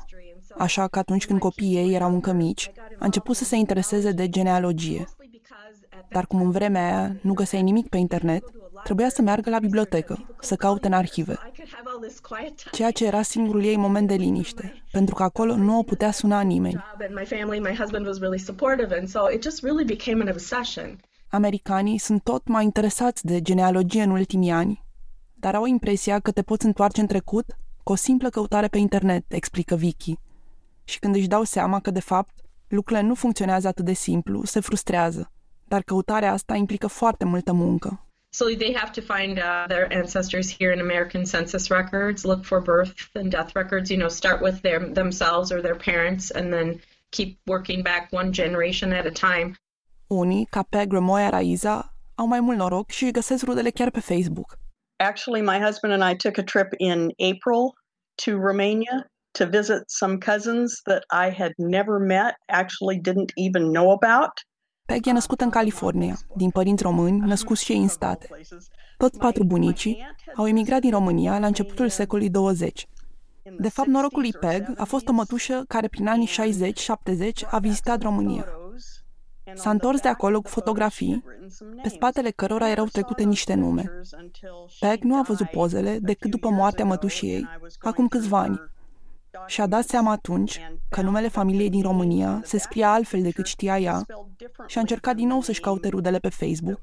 Așa 0.58 0.88
că 0.88 1.00
atunci 1.00 1.26
când 1.26 1.40
copiii 1.40 1.76
ei 1.76 1.94
erau 1.94 2.14
încă 2.14 2.32
mici, 2.32 2.72
a 3.00 3.06
început 3.06 3.36
să 3.36 3.44
se 3.44 3.56
intereseze 3.56 4.12
de 4.12 4.30
genealogie. 4.30 5.06
Dar 6.10 6.28
cum 6.28 6.42
în 6.42 6.52
vremea 6.52 6.86
aia 6.86 7.16
nu 7.22 7.34
găseai 7.34 7.62
nimic 7.62 7.90
pe 7.90 7.98
internet, 7.98 8.44
trebuia 8.84 9.10
să 9.10 9.22
meargă 9.22 9.50
la 9.50 9.60
bibliotecă, 9.60 10.36
să 10.40 10.56
caute 10.56 10.88
în 10.88 10.94
arhive. 10.94 11.38
Ceea 12.72 12.92
ce 12.92 13.06
era 13.06 13.22
singurul 13.22 13.64
ei 13.64 13.78
moment 13.78 14.08
de 14.08 14.14
liniște, 14.14 14.84
pentru 14.92 15.16
că 15.16 15.24
acolo 15.24 15.56
nu 15.56 15.78
o 15.78 15.84
putea 15.84 16.12
suna 16.12 16.42
nimeni. 16.42 16.84
And 17.08 17.16
my 17.20 17.26
family, 17.26 17.60
my 17.60 17.76
husband 17.80 18.06
was 18.06 18.20
really 18.20 18.40
supportive, 18.40 18.98
and 18.98 19.08
so 19.08 19.20
it 19.34 19.44
just 19.44 19.64
really 19.64 19.86
became 19.86 20.22
an 20.22 20.28
obsession. 20.28 21.00
Americanii 21.28 21.98
sunt 21.98 22.24
tot 22.24 22.48
mai 22.48 22.64
interesați 22.64 23.26
de 23.26 23.42
genealogie 23.42 24.04
în 24.04 24.10
ultimii 24.10 24.52
ani, 24.52 24.86
dar 25.34 25.56
au 25.56 25.66
impresia 25.66 26.20
că 26.20 26.32
te 26.32 26.42
poți 26.42 26.66
întoarce 26.66 27.02
în 27.02 27.08
trecut 27.08 27.46
cu 27.84 27.92
o 27.92 27.96
simplă 27.96 28.30
căutare 28.30 28.68
pe 28.68 28.78
internet, 28.78 29.26
explică 29.28 29.76
Vicky. 29.76 30.18
Și 30.84 31.00
când 31.00 31.15
își 31.15 31.28
dau 31.28 31.44
seama 31.44 31.80
că, 31.80 31.91
de 31.91 32.00
fapt, 32.00 32.34
lucrurile 32.67 33.06
nu 33.08 33.15
funcționează 33.15 33.67
atât 33.67 33.86
de 33.86 33.94
simplu, 33.94 34.44
se 34.44 34.60
frustrează. 34.60 35.32
Dar 35.67 35.82
căutarea 35.82 36.32
asta 36.32 36.56
implică 36.56 36.88
foarte 36.88 37.26
multă 37.26 37.54
muncă. 37.54 38.06
So 38.34 38.46
they 38.46 38.74
have 38.74 38.91
to 38.94 39.02
find 39.02 39.38
uh, 39.38 39.65
their 39.67 39.88
ancestors 39.91 40.56
here 40.58 40.72
in 40.72 40.80
American 40.80 41.26
census 41.26 41.70
records, 41.70 42.24
look 42.24 42.46
for 42.46 42.62
birth 42.62 43.10
and 43.13 43.30
death 43.30 43.54
records. 43.54 43.89
You 43.89 44.00
know, 44.00 44.10
start 44.10 44.41
with 44.41 44.62
their 44.62 44.80
themselves 44.94 45.52
or 45.52 45.60
their 45.62 45.76
parents, 45.76 46.32
and 46.32 46.52
then 46.54 46.80
keep 47.10 47.39
working 47.46 47.84
back 47.84 48.08
one 48.12 48.32
generation 48.32 48.94
at 48.94 49.06
a 49.06 49.12
time. 49.12 49.56
Unii, 50.08 50.46
ca 50.46 50.63
pe 50.63 50.86
Gremoia 50.86 51.30
Raiza, 51.30 51.94
au 52.15 52.28
mai 52.28 52.39
mult 52.39 52.58
noroc 52.58 52.89
și 52.89 53.04
își 53.04 53.12
găsesc 53.12 53.44
rudele 53.44 53.70
chiar 53.70 53.89
pe 53.89 54.00
Facebook. 54.00 54.58
Actually, 54.96 55.41
my 55.41 55.60
husband 55.65 55.94
and 55.94 56.12
I 56.12 56.15
took 56.15 56.38
a 56.38 56.44
trip 56.44 56.74
in 56.78 57.12
April 57.34 57.74
to 58.24 58.32
Romania 58.32 59.12
to 59.32 59.46
visit 59.46 59.84
some 59.86 60.17
cousins 60.17 60.82
that 60.84 61.04
I 61.10 61.34
had 61.41 61.52
never 61.58 62.00
met, 62.00 62.36
actually 62.46 63.00
didn't 63.00 63.32
even 63.36 63.72
know 63.72 63.91
about. 63.91 64.32
Peg 64.86 65.08
e 65.08 65.12
născută 65.12 65.44
în 65.44 65.50
California, 65.50 66.17
din 66.36 66.50
părinți 66.50 66.84
români, 66.84 67.20
născuți 67.20 67.63
și 67.63 67.72
ei 67.72 67.82
în 67.82 67.88
state. 67.88 68.30
Toți 68.98 69.17
patru 69.17 69.44
bunicii 69.44 70.06
au 70.36 70.48
emigrat 70.48 70.82
din 70.82 70.91
România 70.91 71.39
la 71.39 71.46
începutul 71.46 71.89
secolului 71.89 72.30
20. 72.30 72.88
De 73.60 73.70
fapt, 73.70 73.88
norocul 73.88 74.22
lui 74.22 74.34
Peg 74.34 74.74
a 74.78 74.84
fost 74.84 75.08
o 75.08 75.12
mătușă 75.12 75.63
care 75.67 75.88
prin 75.88 76.08
anii 76.08 76.30
60-70 77.46 77.50
a 77.50 77.60
vizitat 77.60 78.02
România. 78.02 78.46
S-a 79.54 79.70
întors 79.70 80.02
de 80.02 80.08
acolo 80.08 80.41
cu 80.41 80.50
fotografii, 80.50 81.24
pe 81.82 81.89
spatele 81.89 82.30
cărora 82.30 82.70
erau 82.70 82.86
trecute 82.86 83.24
niște 83.24 83.54
nume. 83.54 83.91
Peg 84.80 85.04
nu 85.04 85.17
a 85.17 85.22
văzut 85.22 85.48
pozele 85.48 86.00
decât 86.02 86.32
după 86.32 86.50
moartea 86.50 86.86
mătușii 86.86 87.30
ei, 87.30 87.48
acum 87.80 88.08
câțiva 88.08 88.39
ani, 88.39 88.70
și-a 89.46 89.65
dat 89.65 89.84
seama 89.84 90.12
atunci 90.12 90.62
că 90.89 91.02
numele 91.02 91.28
familiei 91.28 91.70
din 91.70 91.82
România 91.82 92.41
se 92.44 92.58
scria 92.60 92.91
altfel 92.91 93.22
decât 93.22 93.46
știa 93.46 93.78
ea 93.80 94.06
și 94.67 94.78
a 94.78 94.82
încercat 94.82 95.15
din 95.15 95.28
nou 95.28 95.41
să-și 95.41 95.60
caute 95.60 95.88
rudele 95.89 96.17
pe 96.17 96.30
Facebook, 96.30 96.80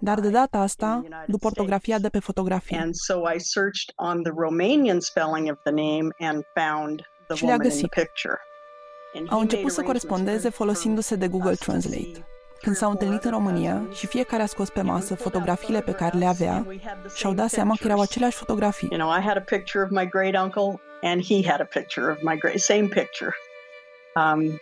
dar 0.00 0.20
de 0.20 0.28
data 0.28 0.58
asta 0.58 1.02
după 1.26 1.46
ortografia 1.46 1.98
de 1.98 2.08
pe 2.08 2.18
fotografie. 2.18 2.78
And 2.78 2.94
so 2.94 3.14
I 3.34 3.38
searched 3.40 3.92
on 3.96 4.22
the 4.22 4.32
Romanian 4.36 5.00
spelling 5.00 5.50
of 5.50 5.58
the 5.62 5.72
name 5.72 6.08
and 6.18 6.44
found 6.54 7.00
the 7.26 7.36
Și 7.36 7.44
le-a 7.44 7.52
woman 7.52 7.70
in 7.70 7.70
the 7.70 7.86
găsit. 7.86 7.90
picture. 7.90 8.38
And 9.14 9.26
he 9.26 9.32
Au 9.32 9.38
made 9.38 9.42
început 9.42 9.72
să 9.72 9.80
arrangements 9.80 10.08
corespondeze 10.08 10.48
folosindu-se 10.48 11.16
de 11.16 11.28
Google 11.28 11.54
Translate. 11.54 12.26
Când 12.60 12.76
s-au 12.76 12.90
întâlnit 12.90 13.24
în 13.24 13.30
România 13.30 13.82
și 13.92 14.06
fiecare 14.06 14.42
a 14.42 14.46
scos 14.46 14.70
pe 14.70 14.82
masă 14.82 15.14
fotografiile 15.14 15.80
pe 15.80 15.92
care 15.92 16.18
le 16.18 16.26
avea, 16.26 16.66
și-au 17.14 17.32
dat 17.32 17.48
seama 17.48 17.74
că 17.80 17.86
erau 17.86 18.00
aceleași 18.00 18.36
fotografii. 18.36 18.88
And 21.02 21.20
he 21.20 21.42
had 21.42 21.60
a 21.60 21.64
picture 21.64 22.10
of 22.10 22.22
my 22.22 22.36
great 22.36 22.60
same 22.60 22.88
picture. 22.88 23.34
Um, 24.16 24.60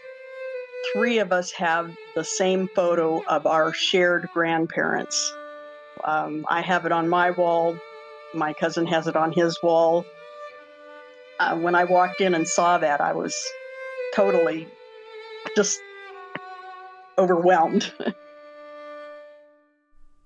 three 0.92 1.18
of 1.18 1.33
us 1.33 1.50
have 1.53 1.90
the 2.14 2.24
same 2.24 2.68
photo 2.68 3.22
of 3.26 3.46
our 3.46 3.72
shared 3.72 4.29
grandparents. 4.33 5.35
Um, 6.05 6.46
I 6.48 6.61
have 6.62 6.87
it 6.87 6.92
on 6.92 7.09
my 7.09 7.31
wall. 7.31 7.76
My 8.35 8.53
cousin 8.53 8.87
has 8.87 9.07
it 9.07 9.16
on 9.16 9.33
his 9.33 9.59
wall. 9.62 10.05
Uh, 11.38 11.57
when 11.57 11.74
I 11.74 11.85
walked 11.85 12.20
in 12.20 12.35
and 12.35 12.46
saw 12.46 12.79
that, 12.79 13.00
I 13.00 13.12
was 13.12 13.35
totally 14.14 14.66
just 15.57 15.79
overwhelmed. 17.18 17.92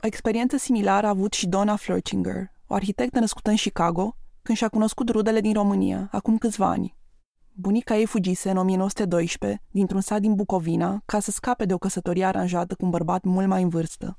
O 0.05 0.07
experiență 0.07 0.57
similară 0.57 1.07
a 1.07 1.09
avut 1.09 1.33
și 1.33 1.47
Donna 1.47 1.77
Flirchinger, 1.77 2.51
o 2.67 2.75
arhitectă 2.75 3.19
născută 3.19 3.51
în 3.51 3.57
Chicago, 3.57 4.17
când 4.45 4.59
și-a 4.59 4.69
cunoscut 4.69 5.09
rudele 5.09 5.41
din 5.41 5.53
România, 5.53 6.09
acum 6.13 6.39
câțiva 6.39 6.67
ani. 6.67 6.97
Bunica 7.53 7.97
ei 7.97 8.07
fugise 8.07 8.51
în 8.51 8.57
1912 8.57 9.63
dintr-un 9.71 10.01
sat 10.01 10.21
din 10.21 10.35
Bucovina 10.35 11.03
ca 11.05 11.21
să 11.21 11.31
scape 11.31 11.65
de 11.65 11.75
o 11.75 11.79
căsătorie 11.79 12.25
aranjată 12.25 12.75
cu 12.75 12.85
un 12.85 12.91
bărbat 12.91 13.23
mult 13.23 13.47
mai 13.47 13.63
în 13.63 13.69
vârstă. 13.69 14.19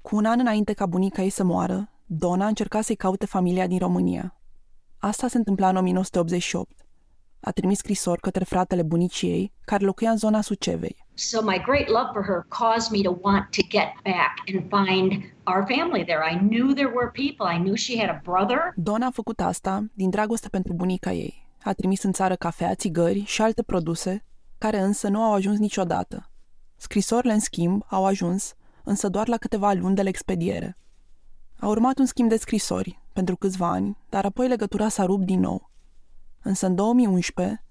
Cu 0.00 0.16
un 0.16 0.24
an 0.24 0.38
înainte 0.40 0.72
ca 0.72 0.86
bunica 0.86 1.22
ei 1.22 1.30
să 1.30 1.44
moară, 1.44 1.90
Donna 2.06 2.46
încerca 2.46 2.80
să-i 2.80 2.96
caute 2.96 3.26
familia 3.26 3.66
din 3.66 3.78
România. 3.78 4.40
Asta 4.98 5.28
se 5.28 5.36
întâmpla 5.36 5.68
în 5.68 5.76
1988. 5.76 6.86
A 7.40 7.50
trimis 7.50 7.78
scrisori 7.78 8.20
către 8.20 8.44
fratele 8.44 8.82
bunicii 8.82 9.30
ei, 9.30 9.52
care 9.60 9.84
locuia 9.84 10.10
în 10.10 10.16
zona 10.16 10.40
Sucevei. 10.40 11.01
So 11.14 11.42
my 11.42 11.58
great 11.58 11.88
love 11.88 12.08
for 12.12 12.22
her 12.22 12.46
caused 12.48 12.90
me 12.90 13.02
to 13.02 13.18
want 13.20 13.52
to 13.52 13.62
get 13.62 13.88
back 14.02 14.34
and 14.46 14.68
find 14.70 15.32
our 15.44 15.66
family 15.66 16.04
there. 16.04 16.22
I 16.30 16.38
knew 16.38 16.74
there 16.74 16.92
were 16.94 17.10
people. 17.10 17.46
I 17.46 17.58
knew 17.58 17.76
she 17.76 17.98
had 18.00 18.08
a 18.08 18.20
brother. 18.24 18.72
Donna 18.76 19.06
a 19.06 19.10
făcut 19.10 19.40
asta 19.40 19.84
din 19.94 20.10
dragoste 20.10 20.48
pentru 20.48 20.72
bunica 20.72 21.12
ei. 21.12 21.46
A 21.62 21.72
trimis 21.72 22.02
în 22.02 22.12
țară 22.12 22.34
cafea, 22.34 22.74
țigări 22.74 23.24
și 23.24 23.42
alte 23.42 23.62
produse, 23.62 24.24
care 24.58 24.78
însă 24.78 25.08
nu 25.08 25.22
au 25.22 25.32
ajuns 25.32 25.58
niciodată. 25.58 26.30
Scrisorile, 26.76 27.32
în 27.32 27.40
schimb, 27.40 27.82
au 27.88 28.06
ajuns, 28.06 28.54
însă 28.84 29.08
doar 29.08 29.28
la 29.28 29.36
câteva 29.36 29.72
luni 29.72 29.94
de 29.94 30.02
la 30.02 30.08
expediere. 30.08 30.76
A 31.58 31.66
urmat 31.66 31.98
un 31.98 32.06
schimb 32.06 32.28
de 32.28 32.36
scrisori, 32.36 33.00
pentru 33.12 33.36
câțiva 33.36 33.68
ani, 33.68 33.96
dar 34.08 34.24
apoi 34.24 34.48
legătura 34.48 34.88
s-a 34.88 35.04
rupt 35.04 35.24
din 35.24 35.40
nou. 35.40 35.70
Însă 36.42 36.66
în 36.66 36.74
2011, 36.74 37.64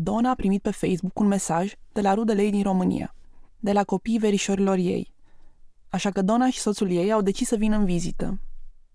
Donna 0.00 0.30
a 0.30 0.34
primit 0.34 0.62
pe 0.62 0.70
Facebook 0.70 1.18
un 1.18 1.26
mesaj 1.26 1.72
de 1.92 2.00
la 2.00 2.14
rudele 2.14 2.42
ei 2.42 2.50
din 2.50 2.62
România, 2.62 3.14
de 3.58 3.72
la 3.72 3.84
copiii 3.84 4.18
verișorilor 4.18 4.76
ei. 4.76 5.14
Așa 5.88 6.10
că 6.10 6.22
Donna 6.22 6.50
și 6.50 6.58
soțul 6.58 6.90
ei 6.90 7.12
au 7.12 7.20
decis 7.20 7.48
să 7.48 7.56
vină 7.56 7.76
în 7.76 7.84
vizită. 7.84 8.40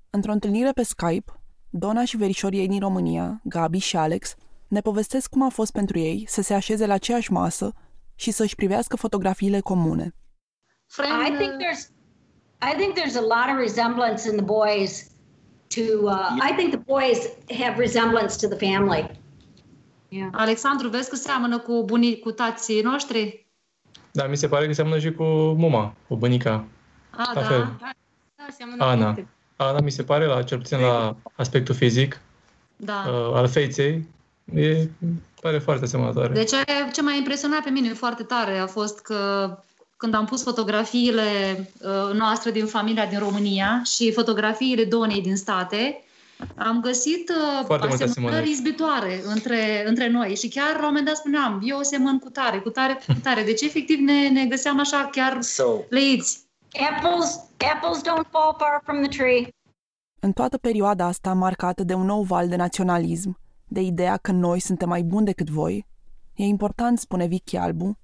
Într-o 0.09 0.31
întâlnire 0.31 0.71
pe 0.71 0.83
Skype, 0.83 1.31
Donna 1.69 2.05
și 2.05 2.17
verișorii 2.17 2.59
ei 2.59 2.67
din 2.67 2.79
România, 2.79 3.41
Gabi 3.43 3.77
și 3.77 3.97
Alex, 3.97 4.35
ne 4.67 4.81
povestesc 4.81 5.29
cum 5.29 5.41
a 5.41 5.49
fost 5.49 5.71
pentru 5.71 5.99
ei 5.99 6.25
să 6.27 6.41
se 6.41 6.53
așeze 6.53 6.85
la 6.85 6.93
aceeași 6.93 7.31
masă 7.31 7.73
și 8.15 8.31
să-și 8.31 8.55
privească 8.55 8.95
fotografiile 8.95 9.59
comune. 9.59 10.15
I 10.97 11.35
think 11.37 11.51
there's 11.51 11.89
I 12.71 12.75
think 12.77 12.97
there's 12.97 13.15
a 13.15 13.21
lot 13.21 13.47
of 13.51 13.57
resemblance 13.57 14.29
in 14.29 14.35
the 14.35 14.45
boys 14.45 15.11
to 15.67 15.81
uh, 15.81 16.37
I 16.49 16.53
think 16.55 16.69
the 16.71 16.83
boys 16.85 17.19
have 17.61 17.77
resemblance 17.77 18.47
to 18.47 18.55
the 18.55 18.67
family. 18.69 19.21
Yeah. 20.13 20.29
Alexandru, 20.31 20.89
vezi 20.89 21.09
că 21.09 21.15
seamănă 21.15 21.59
cu 21.59 21.83
bunii, 21.85 22.19
cu 22.19 22.31
tații 22.31 22.81
noștri? 22.81 23.45
Da, 24.11 24.27
mi 24.27 24.37
se 24.37 24.47
pare 24.47 24.67
că 24.67 24.73
seamănă 24.73 24.99
și 24.99 25.11
cu 25.11 25.23
muma, 25.57 25.93
cu 26.07 26.15
bunica. 26.15 26.65
A, 27.09 27.31
La 27.33 27.41
da. 27.41 27.47
fel. 27.47 27.75
Da, 28.35 28.45
seamănă 28.57 28.83
Ana. 28.83 29.03
foarte. 29.03 29.27
Ana 29.55 29.79
mi 29.79 29.91
se 29.91 30.03
pare, 30.03 30.25
la 30.25 30.43
cel 30.43 30.57
puțin 30.57 30.79
la 30.79 31.15
aspectul 31.35 31.75
fizic 31.75 32.19
Da. 32.75 33.05
uh, 33.07 33.35
al 33.35 33.47
feței, 33.47 34.07
e, 34.53 34.87
pare 35.41 35.59
foarte 35.59 35.83
asemănătoare. 35.83 36.33
Deci 36.33 36.51
ce 36.93 37.01
m-a 37.01 37.13
impresionat 37.13 37.63
pe 37.63 37.69
mine 37.69 37.93
foarte 37.93 38.23
tare 38.23 38.57
a 38.57 38.67
fost 38.67 38.99
că 38.99 39.49
când 39.97 40.13
am 40.13 40.25
pus 40.25 40.43
fotografiile 40.43 41.23
uh, 41.81 42.13
noastre 42.13 42.51
din 42.51 42.65
familia 42.65 43.05
din 43.05 43.19
România 43.19 43.81
și 43.83 44.11
fotografiile 44.11 44.83
Donei 44.83 45.21
din 45.21 45.35
state, 45.35 46.03
am 46.55 46.81
găsit 46.81 47.29
uh, 47.29 47.65
Foarte 47.65 47.87
multe 47.87 48.03
asemănări 48.03 48.09
asemănări. 48.09 48.49
izbitoare 48.49 49.21
între, 49.25 49.87
între 49.87 50.09
noi 50.09 50.35
și 50.35 50.47
chiar 50.47 50.71
la 50.73 50.79
un 50.79 50.85
moment 50.85 51.05
dat 51.05 51.15
spuneam, 51.15 51.61
eu 51.63 51.81
semăn 51.81 52.19
cu 52.19 52.29
tare, 52.29 52.59
cu 52.59 52.69
tare, 52.69 52.99
cu 53.07 53.19
tare. 53.23 53.43
Deci 53.43 53.61
efectiv 53.61 53.99
ne, 53.99 54.29
ne 54.29 54.45
găseam 54.45 54.79
așa 54.79 55.09
chiar 55.11 55.39
leiți. 55.89 56.41
Apples, 56.91 57.39
apples 57.73 58.01
don't 58.01 58.29
fall 58.29 58.55
far 58.57 58.81
from 58.83 59.01
the 59.01 59.17
tree. 59.17 59.47
În 60.19 60.31
toată 60.31 60.57
perioada 60.57 61.05
asta 61.05 61.33
marcată 61.33 61.83
de 61.83 61.93
un 61.93 62.05
nou 62.05 62.21
val 62.23 62.47
de 62.47 62.55
naționalism, 62.55 63.39
de 63.67 63.81
ideea 63.81 64.17
că 64.17 64.31
noi 64.31 64.59
suntem 64.59 64.89
mai 64.89 65.01
buni 65.01 65.25
decât 65.25 65.49
voi, 65.49 65.85
e 66.35 66.43
important, 66.43 66.99
spune 66.99 67.25
Vicky 67.25 67.57
Albu, 67.57 67.97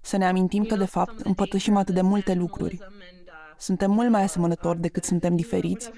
să 0.00 0.16
ne 0.16 0.26
amintim 0.26 0.64
că, 0.64 0.76
de 0.76 0.84
fapt, 0.84 1.20
împărtășim 1.20 1.76
atât 1.76 1.94
de 1.94 2.00
multe 2.00 2.34
lucruri. 2.34 2.78
Suntem 3.58 3.90
mult 3.90 4.10
mai 4.10 4.22
asemănători 4.22 4.80
decât 4.80 5.04
suntem 5.04 5.36
diferiți, 5.36 5.90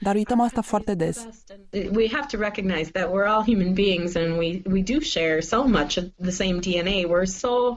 dar 0.00 0.14
uităm 0.14 0.40
asta 0.40 0.60
foarte 0.60 0.94
des. 0.94 1.26
we 1.72 2.08
have 2.12 2.26
to 2.30 2.38
recognize 2.38 2.90
that 2.90 3.10
we're 3.10 3.26
all 3.26 3.42
human 3.42 3.72
beings 3.72 4.14
and 4.14 4.38
we, 4.38 4.62
we 4.70 4.82
do 4.82 5.00
share 5.00 5.40
so 5.40 5.62
much 5.62 5.96
of 5.96 6.04
the 6.22 6.30
same 6.30 6.58
DNA. 6.58 7.08
We're 7.08 7.26
so 7.26 7.76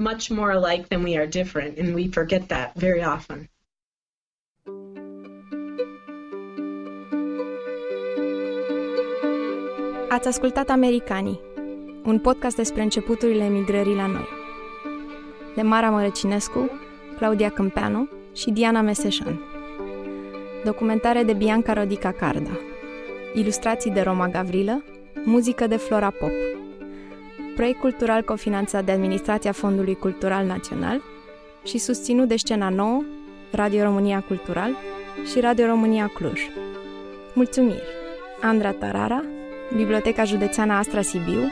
much 0.00 0.30
more 0.30 0.52
alike 0.52 0.88
than 0.88 1.02
we 1.02 1.16
are 1.16 1.26
different, 1.26 1.78
and 1.78 1.94
we 1.94 2.08
forget 2.08 2.48
that 2.48 2.72
very 2.74 3.04
often. 3.04 3.50
Ați 10.08 10.28
ascultat 10.28 10.68
Americanii, 10.68 11.40
un 12.04 12.18
podcast 12.18 12.56
despre 12.56 12.82
începuturile 12.82 13.44
emigrării 13.44 13.94
la 13.94 14.06
noi. 14.06 14.28
De 15.54 15.62
Mara 15.62 15.90
Mărăcinescu, 15.90 16.70
Claudia 17.16 17.50
Câmpeanu 17.50 18.08
și 18.34 18.50
Diana 18.50 18.80
Meseșan. 18.80 19.40
Documentare 20.64 21.22
de 21.22 21.32
Bianca 21.32 21.72
Rodica 21.72 22.12
Carda. 22.12 22.58
Ilustrații 23.34 23.90
de 23.90 24.00
Roma 24.00 24.28
Gavrilă, 24.28 24.84
muzică 25.24 25.66
de 25.66 25.76
Flora 25.76 26.10
Pop. 26.10 26.30
Proiect 27.54 27.80
cultural 27.80 28.22
cofinanțat 28.22 28.84
de 28.84 28.92
Administrația 28.92 29.52
Fondului 29.52 29.94
Cultural 29.94 30.46
Național 30.46 31.02
și 31.64 31.78
susținut 31.78 32.28
de 32.28 32.36
Scena 32.36 32.68
Nouă, 32.68 33.02
Radio 33.52 33.82
România 33.82 34.24
Cultural 34.26 34.76
și 35.32 35.40
Radio 35.40 35.66
România 35.66 36.10
Cluj. 36.14 36.40
Mulțumiri! 37.34 37.82
Andra 38.40 38.70
Tarara, 38.72 39.24
Biblioteca 39.76 40.24
Județeană 40.24 40.72
Astra 40.72 41.02
Sibiu, 41.02 41.50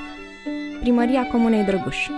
Primăria 0.81 1.27
Comunei 1.27 1.65
Drăguș. 1.65 2.09